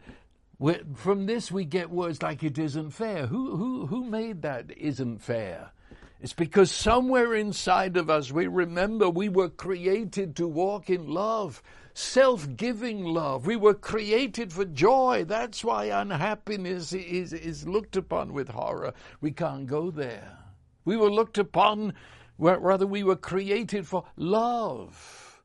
[0.94, 3.26] from this, we get words like it isn't fair.
[3.26, 5.72] Who, who, who made that isn't fair?
[6.20, 11.62] It's because somewhere inside of us we remember we were created to walk in love,
[11.94, 13.46] self giving love.
[13.46, 15.24] We were created for joy.
[15.26, 18.92] That's why unhappiness is, is looked upon with horror.
[19.22, 20.36] We can't go there.
[20.84, 21.94] We were looked upon,
[22.38, 25.42] rather, we were created for love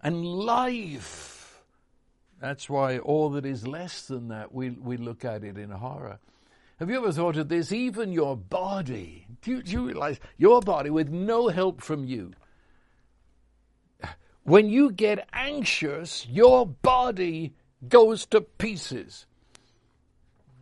[0.00, 1.37] and life
[2.40, 6.18] that's why all that is less than that, we, we look at it in horror.
[6.78, 7.72] Have you ever thought of this?
[7.72, 9.26] Even your body.
[9.42, 12.32] Do you, do you realize your body, with no help from you,
[14.44, 17.54] when you get anxious, your body
[17.86, 19.26] goes to pieces.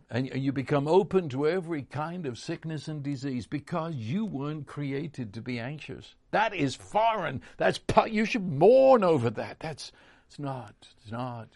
[0.09, 5.33] And you become open to every kind of sickness and disease because you weren't created
[5.33, 6.15] to be anxious.
[6.31, 7.41] That is foreign.
[7.57, 9.59] That's you should mourn over that.
[9.59, 9.91] That's
[10.27, 10.75] it's not.
[11.01, 11.49] It's not.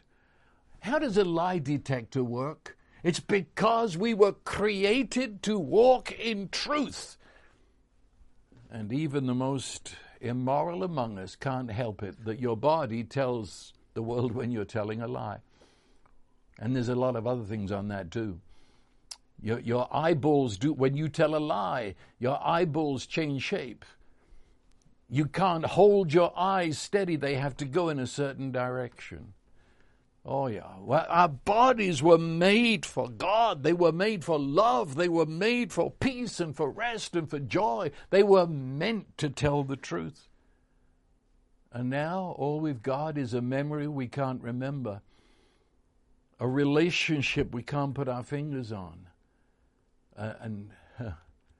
[0.82, 2.76] How does a lie detector work?
[3.04, 7.18] It's because we were created to walk in truth.
[8.72, 14.02] And even the most immoral among us can't help it that your body tells the
[14.02, 15.40] world when you're telling a lie.
[16.60, 18.40] And there's a lot of other things on that too.
[19.40, 23.86] Your, your eyeballs do, when you tell a lie, your eyeballs change shape.
[25.10, 29.34] You can't hold your eyes steady, they have to go in a certain direction.
[30.24, 30.78] Oh, yeah.
[30.80, 33.64] Well, our bodies were made for God.
[33.64, 34.96] They were made for love.
[34.96, 37.92] They were made for peace and for rest and for joy.
[38.12, 40.28] They were meant to tell the truth.
[41.74, 45.02] And now all we've got is a memory we can't remember,
[46.40, 49.08] a relationship we can't put our fingers on.
[50.16, 50.70] Uh, and
[51.00, 51.12] uh,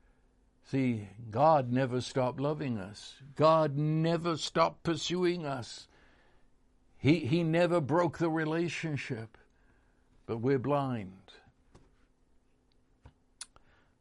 [0.70, 5.88] see, God never stopped loving us, God never stopped pursuing us.
[7.02, 9.36] He, he never broke the relationship,
[10.28, 11.34] but we're blind.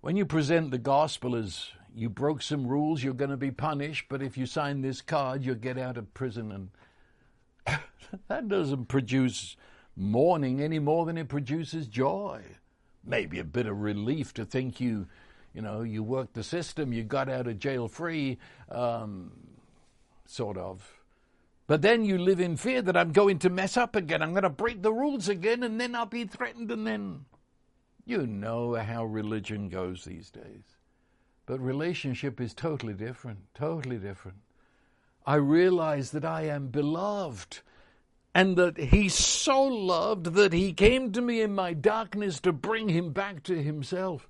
[0.02, 4.04] When you present the gospel as you broke some rules, you're going to be punished,
[4.10, 6.70] but if you sign this card, you'll get out of prison.
[7.66, 7.80] And
[8.28, 9.56] that doesn't produce
[9.96, 12.42] mourning any more than it produces joy.
[13.02, 15.06] Maybe a bit of relief to think you,
[15.54, 18.36] you know, you worked the system, you got out of jail free,
[18.70, 19.32] um,
[20.26, 20.99] sort of.
[21.70, 24.22] But then you live in fear that I'm going to mess up again.
[24.22, 27.26] I'm going to break the rules again, and then I'll be threatened, and then.
[28.04, 30.64] You know how religion goes these days.
[31.46, 34.38] But relationship is totally different, totally different.
[35.24, 37.60] I realize that I am beloved
[38.34, 42.88] and that he so loved that he came to me in my darkness to bring
[42.88, 44.26] him back to himself.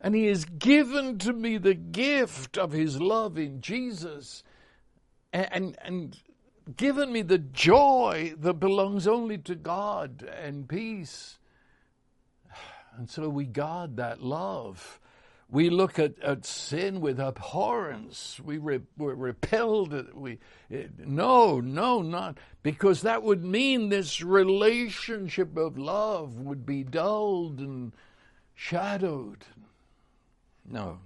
[0.00, 4.42] And he has given to me the gift of his love in Jesus
[5.50, 6.16] and, and,
[6.76, 11.38] given me the joy that belongs only to God and peace.
[12.96, 15.00] And so we guard that love.
[15.50, 18.38] We look at, at sin with abhorrence.
[18.44, 20.14] We re, we're repelled.
[20.14, 22.36] We, it, no, no, not.
[22.62, 27.92] Because that would mean this relationship of love would be dulled and
[28.54, 29.46] shadowed.
[30.66, 30.98] No.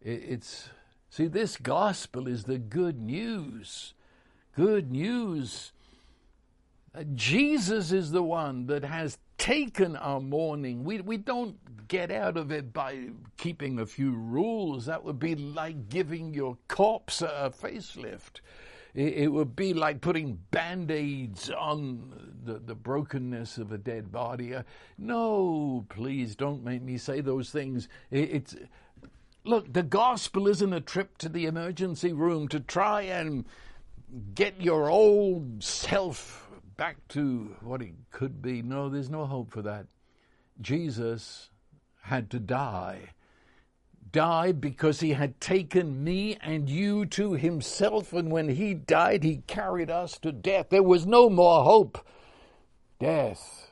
[0.00, 0.70] It, it's
[1.10, 3.94] See, this gospel is the good news.
[4.54, 5.72] Good news.
[7.14, 10.84] Jesus is the one that has taken our mourning.
[10.84, 11.56] We, we don't
[11.88, 14.86] get out of it by keeping a few rules.
[14.86, 18.40] That would be like giving your corpse a facelift.
[18.94, 24.10] It, it would be like putting band aids on the, the brokenness of a dead
[24.10, 24.54] body.
[24.54, 24.62] Uh,
[24.98, 27.88] no, please don't make me say those things.
[28.10, 28.56] It, it's
[29.48, 33.46] Look, the gospel isn't a trip to the emergency room to try and
[34.34, 38.60] get your old self back to what it could be.
[38.60, 39.86] No, there's no hope for that.
[40.60, 41.48] Jesus
[42.02, 43.12] had to die.
[44.12, 49.44] Die because he had taken me and you to himself, and when he died, he
[49.46, 50.66] carried us to death.
[50.68, 52.06] There was no more hope.
[53.00, 53.70] Death.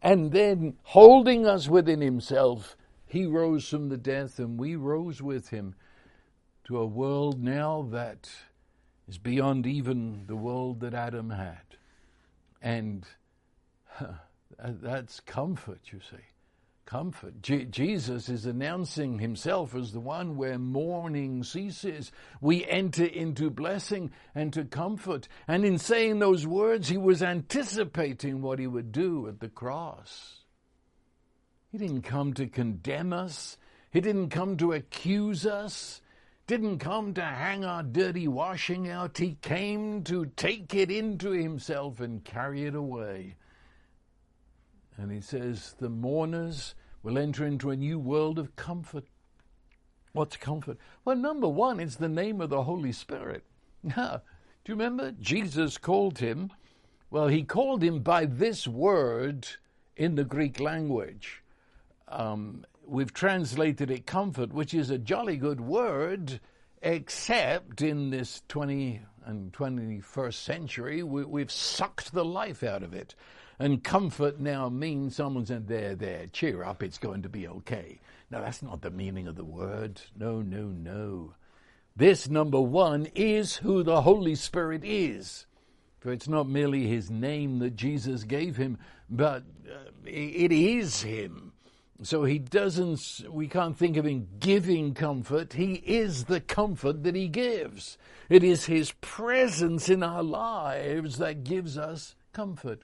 [0.00, 2.77] And then, holding us within himself,
[3.08, 5.74] he rose from the death, and we rose with him
[6.64, 8.30] to a world now that
[9.08, 11.76] is beyond even the world that Adam had.
[12.60, 13.06] And
[14.60, 16.16] that's comfort, you see.
[16.84, 17.42] Comfort.
[17.42, 22.10] Je- Jesus is announcing himself as the one where mourning ceases.
[22.40, 25.28] We enter into blessing and to comfort.
[25.46, 30.44] And in saying those words, he was anticipating what he would do at the cross.
[31.70, 33.58] He didn't come to condemn us.
[33.90, 36.00] He didn't come to accuse us.
[36.46, 39.18] Didn't come to hang our dirty washing out.
[39.18, 43.36] He came to take it into himself and carry it away.
[44.96, 49.04] And he says, the mourners will enter into a new world of comfort.
[50.12, 50.78] What's comfort?
[51.04, 53.44] Well, number one, it's the name of the Holy Spirit.
[53.82, 54.22] Now,
[54.64, 55.12] do you remember?
[55.12, 56.50] Jesus called him,
[57.10, 59.46] well, he called him by this word
[59.96, 61.42] in the Greek language
[62.10, 66.40] um, we've translated it comfort, which is a jolly good word,
[66.82, 73.14] except in this 20 and 21st century, we, have sucked the life out of it.
[73.58, 78.00] And comfort now means someone said, There, there, cheer up, it's going to be okay.
[78.30, 80.00] Now, that's not the meaning of the word.
[80.16, 81.34] No, no, no.
[81.96, 85.46] This, number one, is who the Holy Spirit is.
[85.98, 88.78] For it's not merely his name that Jesus gave him,
[89.10, 91.47] but uh, it is him.
[92.00, 95.54] So he doesn't, we can't think of him giving comfort.
[95.54, 97.98] He is the comfort that he gives.
[98.28, 102.82] It is his presence in our lives that gives us comfort.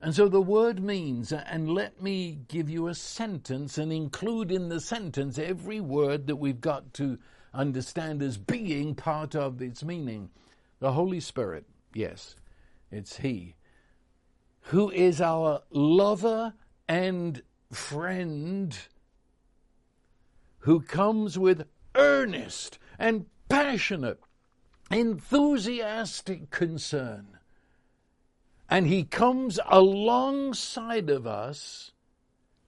[0.00, 4.68] And so the word means, and let me give you a sentence and include in
[4.68, 7.18] the sentence every word that we've got to
[7.54, 10.30] understand as being part of its meaning.
[10.80, 12.36] The Holy Spirit, yes,
[12.90, 13.56] it's He,
[14.62, 16.54] who is our lover
[16.88, 18.76] and friend,
[20.60, 24.20] who comes with earnest and passionate,
[24.90, 27.38] enthusiastic concern
[28.68, 31.92] and he comes alongside of us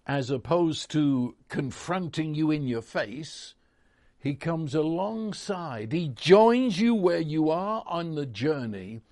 [0.07, 3.55] as opposed to confronting you in your face.
[4.18, 5.92] He comes alongside.
[5.92, 9.03] He joins you where you are on the journey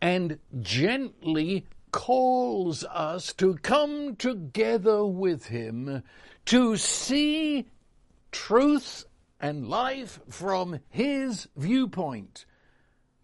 [0.00, 6.02] and gently calls us to come together with him
[6.46, 7.66] to see
[8.32, 9.04] truth
[9.40, 12.46] and life from his viewpoint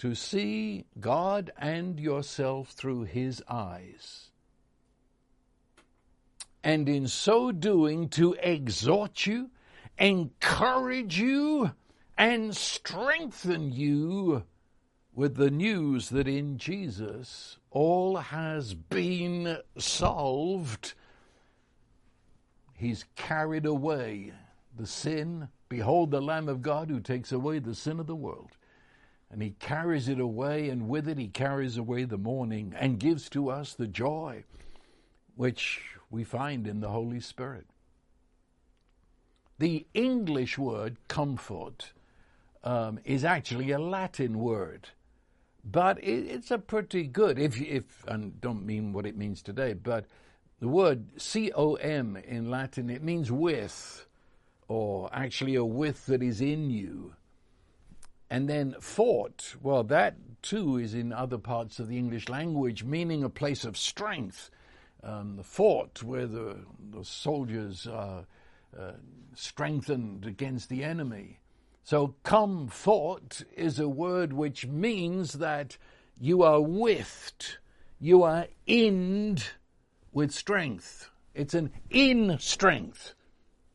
[0.03, 4.33] to see God and yourself through His eyes.
[6.65, 9.51] And in so doing, to exhort you,
[9.99, 11.71] encourage you,
[12.19, 14.43] and strengthen you
[15.15, 20.95] with the news that in Jesus all has been solved.
[22.75, 24.33] He's carried away
[24.77, 25.49] the sin.
[25.69, 28.57] Behold, the Lamb of God who takes away the sin of the world
[29.33, 33.31] and he carries it away, and with it he carries away the mourning and gives
[33.31, 34.45] to us the joy
[35.37, 37.67] which we find in the Holy Spirit.
[39.59, 41.93] The English word comfort
[42.63, 44.91] um, is actually a Latin word,
[45.65, 49.73] but it, it's a pretty good, if, if, and don't mean what it means today,
[49.75, 50.07] but
[50.61, 54.07] the word C-O-M in Latin, it means with,
[54.69, 57.15] or actually a with that is in you.
[58.31, 63.23] And then fort, well, that too is in other parts of the English language, meaning
[63.23, 64.51] a place of strength.
[65.05, 66.57] Um, the fort where the,
[66.93, 68.25] the soldiers are
[68.79, 68.93] uh,
[69.35, 71.41] strengthened against the enemy.
[71.85, 75.77] So, come fort is a word which means that
[76.19, 77.57] you are with,
[77.99, 79.39] you are in
[80.13, 81.11] with strength.
[81.35, 83.15] It's an in strength.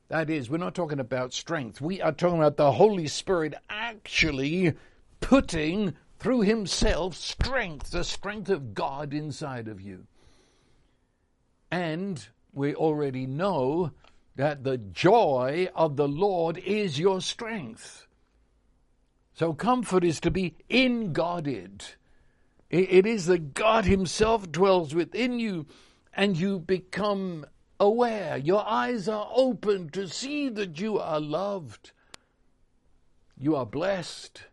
[0.07, 1.81] That is, we're not talking about strength.
[1.81, 4.73] We are talking about the Holy Spirit actually
[5.19, 10.07] putting through Himself strength, the strength of God inside of you.
[11.69, 13.91] And we already know
[14.37, 18.07] that the joy of the Lord is your strength.
[19.33, 21.83] So comfort is to be in Goded.
[22.69, 25.65] It is that God Himself dwells within you
[26.13, 27.45] and you become
[27.79, 28.37] aware.
[28.37, 31.91] Your eyes are open to see that you are loved.
[33.39, 34.43] You are blessed.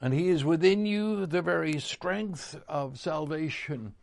[0.00, 3.94] And He is within you the very strength of salvation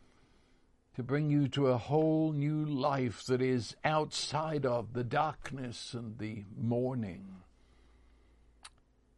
[0.98, 6.18] to bring you to a whole new life that is outside of the darkness and
[6.18, 7.24] the mourning.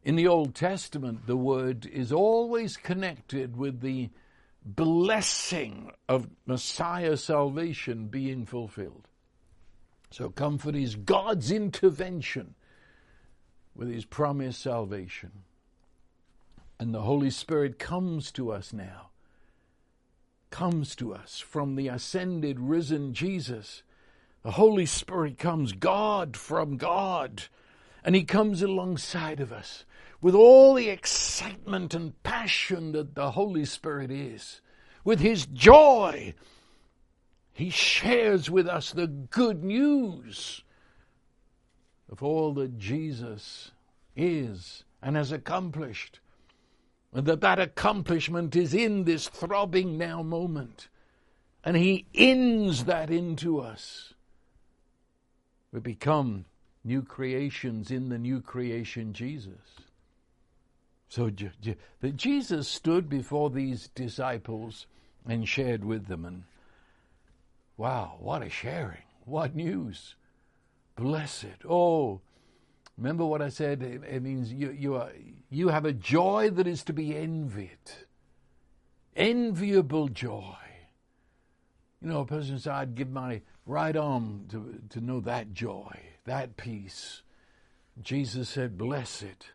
[0.03, 4.11] In the Old Testament, the word is always connected with the
[4.63, 9.07] blessing of Messiah salvation being fulfilled.
[10.11, 12.53] So comfort is God's intervention
[13.73, 15.31] with his promised salvation.
[16.79, 19.10] And the Holy Spirit comes to us now,
[20.51, 23.81] comes to us from the ascended, risen Jesus.
[24.43, 27.43] The Holy Spirit comes, God from God,
[28.03, 29.85] and he comes alongside of us
[30.21, 34.61] with all the excitement and passion that the Holy Spirit is,
[35.03, 36.35] with His joy,
[37.53, 40.63] He shares with us the good news
[42.09, 43.71] of all that Jesus
[44.15, 46.19] is and has accomplished.
[47.13, 50.87] And that that accomplishment is in this throbbing now moment.
[51.63, 54.13] And He ins that into us.
[55.71, 56.45] We become
[56.83, 59.81] new creations in the new creation Jesus.
[61.09, 61.29] So
[61.99, 64.87] that Jesus stood before these disciples
[65.27, 66.25] and shared with them.
[66.25, 66.43] And
[67.75, 69.03] wow, what a sharing!
[69.25, 70.15] What news!
[70.95, 71.65] Blessed.
[71.69, 72.21] Oh,
[72.97, 73.81] remember what I said?
[73.81, 75.11] It, it means you, you, are,
[75.49, 77.91] you have a joy that is to be envied.
[79.15, 80.55] Enviable joy.
[82.01, 85.99] You know, a person says, I'd give my right arm to, to know that joy,
[86.25, 87.21] that peace.
[88.01, 89.51] Jesus said, Blessed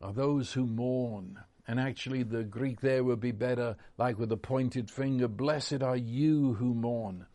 [0.00, 1.38] are those who mourn.
[1.66, 5.96] And actually, the Greek there would be better, like with a pointed finger, blessed are
[5.96, 7.26] you who mourn.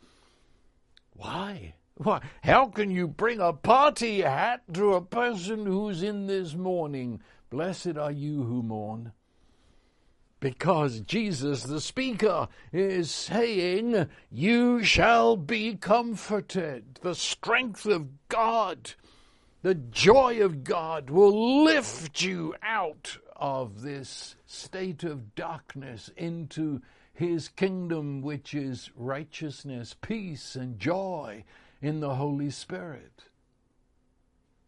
[1.12, 1.76] Why?
[1.96, 2.22] Why?
[2.44, 7.22] How can you bring a party hat to a person who's in this mourning?
[7.50, 9.12] Blessed are you who mourn.
[10.40, 17.00] Because Jesus, the speaker, is saying, You shall be comforted.
[17.02, 18.96] The strength of God
[19.64, 26.82] the joy of God will lift you out of this state of darkness into
[27.14, 31.46] his kingdom, which is righteousness, peace, and joy
[31.84, 33.26] in the Holy Spirit.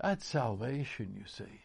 [0.02, 1.62] That's salvation, you see.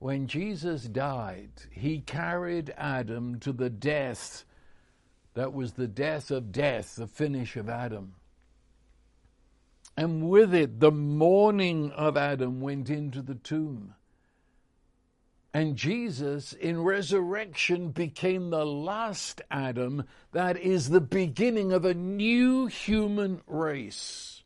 [0.00, 4.44] When Jesus died, he carried Adam to the death
[5.34, 8.16] that was the death of death, the finish of Adam.
[9.96, 13.94] And with it, the mourning of Adam went into the tomb.
[15.58, 22.66] And Jesus in resurrection became the last Adam, that is the beginning of a new
[22.66, 24.44] human race.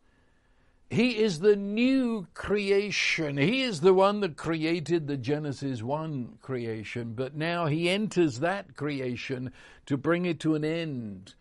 [0.88, 3.36] He is the new creation.
[3.36, 8.74] He is the one that created the Genesis 1 creation, but now he enters that
[8.74, 9.52] creation
[9.84, 11.34] to bring it to an end.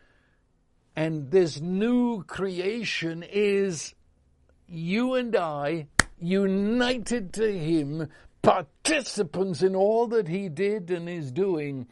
[0.97, 3.95] And this new creation is
[4.67, 5.87] you and I
[6.19, 8.09] united to him
[8.41, 11.87] participants in all that he did and is doing,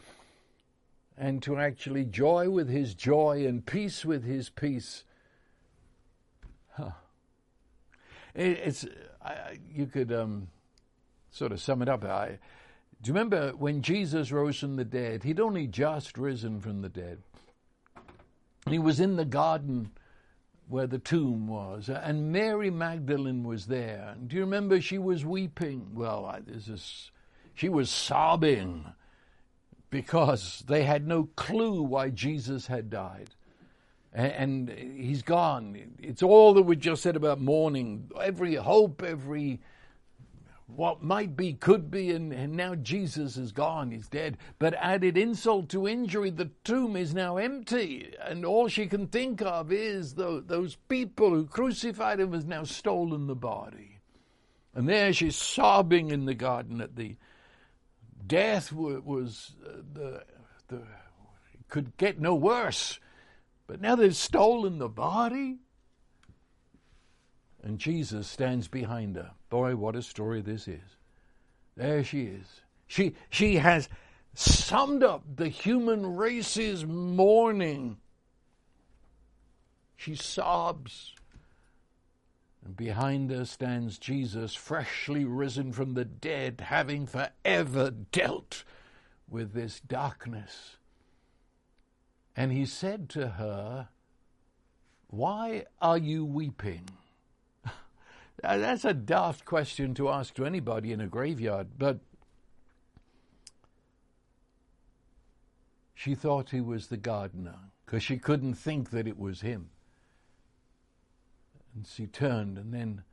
[1.17, 5.03] and to actually joy with his joy and peace with his peace.
[6.71, 6.91] Huh.
[8.33, 8.85] It's
[9.21, 10.47] I, you could um,
[11.31, 12.03] sort of sum it up.
[12.05, 12.39] I,
[13.01, 15.23] do you remember when Jesus rose from the dead?
[15.23, 17.19] He'd only just risen from the dead.
[18.67, 19.91] He was in the garden
[20.69, 24.15] where the tomb was, and Mary Magdalene was there.
[24.25, 25.87] Do you remember she was weeping?
[25.95, 27.11] Well, I, this is,
[27.55, 28.85] she was sobbing
[29.89, 33.31] because they had no clue why Jesus had died.
[34.13, 35.95] And, and he's gone.
[35.99, 38.11] It's all that we just said about mourning.
[38.21, 39.59] Every hope, every
[40.75, 44.37] what might be, could be, and, and, now Jesus is gone, he's dead.
[44.59, 49.41] But added insult to injury, the tomb is now empty, and all she can think
[49.41, 53.99] of is the, those people who crucified him has now stolen the body.
[54.75, 57.17] And there she's sobbing in the garden at the
[58.25, 60.23] death was uh, the,
[60.67, 60.83] the
[61.67, 62.99] could get no worse,
[63.67, 65.57] but now they've stolen the body.
[67.61, 69.31] And Jesus stands behind her.
[69.49, 70.97] Boy, what a story this is.
[71.75, 72.61] There she is.
[72.87, 73.89] She, she has
[74.33, 77.97] summed up the human race's mourning.
[79.95, 81.13] She sobs.
[82.65, 88.63] And behind her stands Jesus, freshly risen from the dead, having forever dealt
[89.29, 90.77] with this darkness.
[92.35, 93.89] And he said to her,
[95.07, 96.89] Why are you weeping?
[98.43, 101.99] Uh, that's a daft question to ask to anybody in a graveyard, but
[105.93, 109.69] she thought he was the gardener because she couldn't think that it was him.
[111.75, 113.03] And she turned and then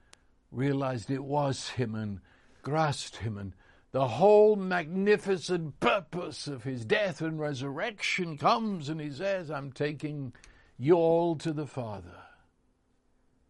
[0.52, 2.20] realized it was him and
[2.62, 3.52] grasped him and
[3.92, 10.34] the whole magnificent purpose of his death and resurrection comes and he says, I'm taking
[10.78, 12.25] you all to the Father.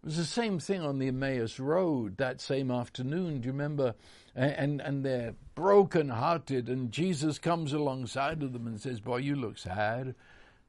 [0.06, 3.40] It was the same thing on the Emmaus Road that same afternoon.
[3.40, 3.96] Do you remember?
[4.36, 9.34] And, and they're broken hearted, and Jesus comes alongside of them and says, Boy, you
[9.34, 10.14] look sad.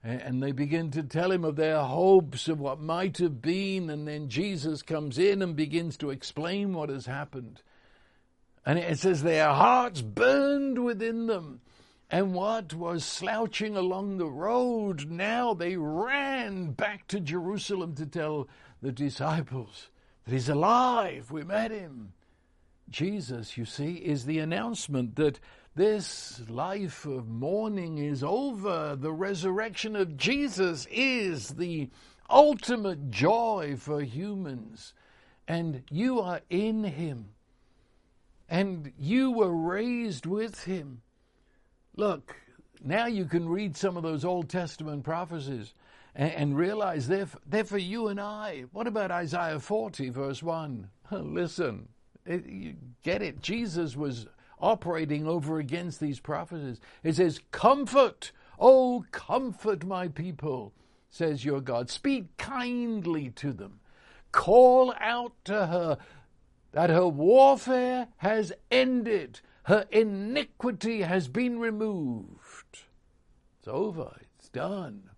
[0.04, 3.92] And they begin to tell him of their hopes of what might have been.
[3.92, 7.62] And then Jesus comes in and begins to explain what has happened.
[8.66, 11.62] And it says their hearts burned within them.
[12.10, 18.48] And what was slouching along the road, now they ran back to Jerusalem to tell
[18.82, 19.90] the disciples
[20.26, 21.32] that he's alive.
[21.32, 22.14] We met him.
[22.90, 25.40] Jesus, you see, is the announcement that
[25.76, 28.96] this life of mourning is over.
[28.96, 31.90] The resurrection of Jesus is the
[32.30, 34.94] ultimate joy for humans.
[35.48, 37.30] And you are in him.
[38.50, 41.02] And you were raised with him.
[41.96, 42.36] Look,
[42.84, 45.74] now you can read some of those Old Testament prophecies
[46.18, 48.66] and, and realize they're, they're for you and I.
[48.74, 50.90] What about Isaiah 40, verse 1?
[51.12, 51.88] Listen,
[52.26, 53.42] it, you get it.
[53.42, 54.28] Jesus was
[54.60, 56.82] operating over against these prophecies.
[57.04, 60.74] It says, Comfort, oh, comfort my people,
[61.10, 61.90] says your God.
[61.90, 63.80] Speak kindly to them.
[64.32, 65.98] Call out to her
[66.72, 72.80] that her warfare has ended, her iniquity has been removed.
[73.60, 75.10] It's over, it's done.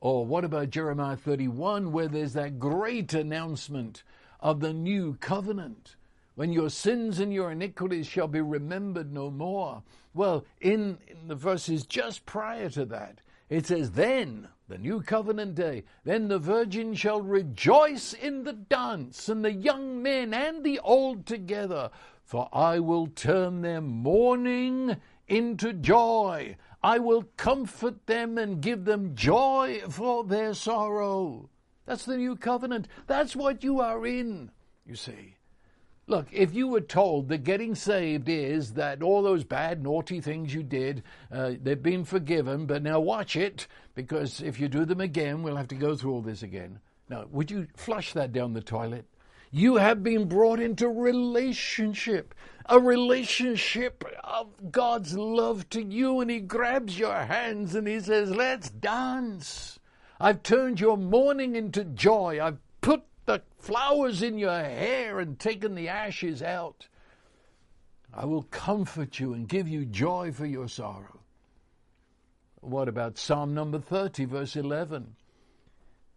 [0.00, 4.02] Or what about Jeremiah 31, where there's that great announcement
[4.40, 5.96] of the new covenant?
[6.36, 9.82] When your sins and your iniquities shall be remembered no more.
[10.14, 13.20] Well, in, in the verses just prior to that,
[13.50, 15.84] it says, Then the new covenant day.
[16.04, 21.26] Then the virgin shall rejoice in the dance, and the young men and the old
[21.26, 21.90] together.
[22.24, 24.96] For I will turn their mourning
[25.28, 26.56] into joy.
[26.82, 31.50] I will comfort them and give them joy for their sorrow.
[31.86, 32.88] That's the new covenant.
[33.06, 34.50] That's what you are in,
[34.86, 35.36] you see.
[36.06, 40.52] Look, if you were told that getting saved is that all those bad, naughty things
[40.52, 45.00] you did, uh, they've been forgiven, but now watch it, because if you do them
[45.00, 46.80] again, we'll have to go through all this again.
[47.08, 49.04] Now, would you flush that down the toilet?
[49.50, 52.34] You have been brought into relationship,
[52.66, 58.30] a relationship of God's love to you, and He grabs your hands and He says,
[58.30, 59.80] Let's dance.
[60.20, 62.38] I've turned your mourning into joy.
[62.40, 66.86] I've put the flowers in your hair and taken the ashes out.
[68.12, 71.20] I will comfort you and give you joy for your sorrow.
[72.60, 75.16] What about Psalm number 30, verse 11?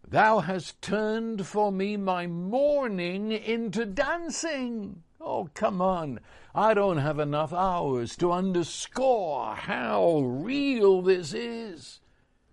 [0.06, 5.02] Thou hast turned for me my mourning into dancing.
[5.20, 6.20] Oh, come on.
[6.54, 12.00] I don't have enough hours to underscore how real this is.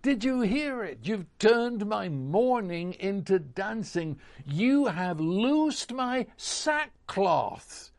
[0.01, 0.99] Did you hear it?
[1.03, 4.17] You've turned my mourning into dancing.
[4.45, 7.91] You have loosed my sackcloth,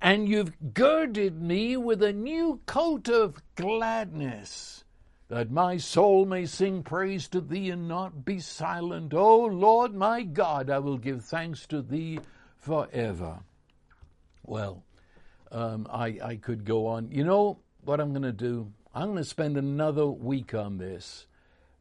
[0.00, 4.84] and you've girded me with a new coat of gladness,
[5.30, 9.14] that my soul may sing praise to thee and not be silent.
[9.14, 12.18] O Lord my God, I will give thanks to thee
[12.58, 13.38] forever.
[14.44, 14.82] Well,
[15.52, 17.12] um, I, I could go on.
[17.12, 18.72] You know what I'm going to do?
[18.92, 21.26] I'm going to spend another week on this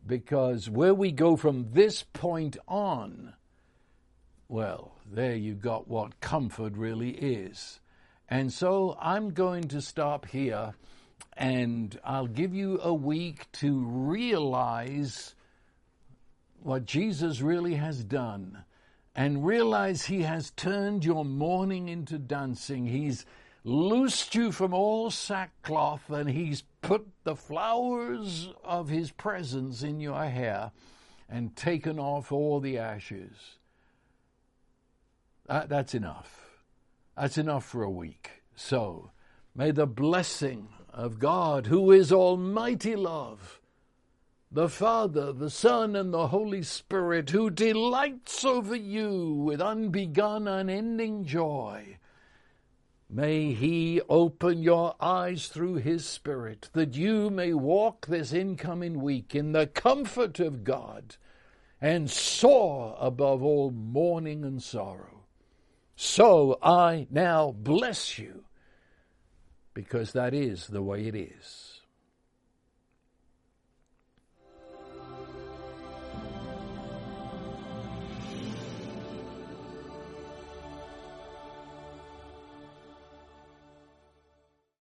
[0.05, 3.33] because where we go from this point on,
[4.47, 7.79] well, there you got what comfort really is.
[8.29, 10.75] And so I'm going to stop here
[11.39, 15.35] and I'll give you a week to realize
[16.61, 18.65] what Jesus really has done
[19.15, 22.85] and realize he has turned your mourning into dancing.
[22.85, 23.25] He's
[23.63, 30.25] loosed you from all sackcloth, and he's put the flowers of his presence in your
[30.25, 30.71] hair
[31.29, 33.31] and taken off all the ashes.
[35.47, 36.49] That, that's enough.
[37.15, 38.43] That's enough for a week.
[38.55, 39.11] So,
[39.55, 43.59] may the blessing of God, who is Almighty Love,
[44.51, 51.25] the Father, the Son, and the Holy Spirit, who delights over you with unbegun, unending
[51.25, 51.99] joy,
[53.11, 59.33] May He open your eyes through His Spirit that you may walk this incoming week
[59.33, 61.15] in the comfort of God
[61.81, 65.23] and soar above all mourning and sorrow.
[65.95, 68.43] So I now bless you
[69.83, 71.68] because that is the way it is.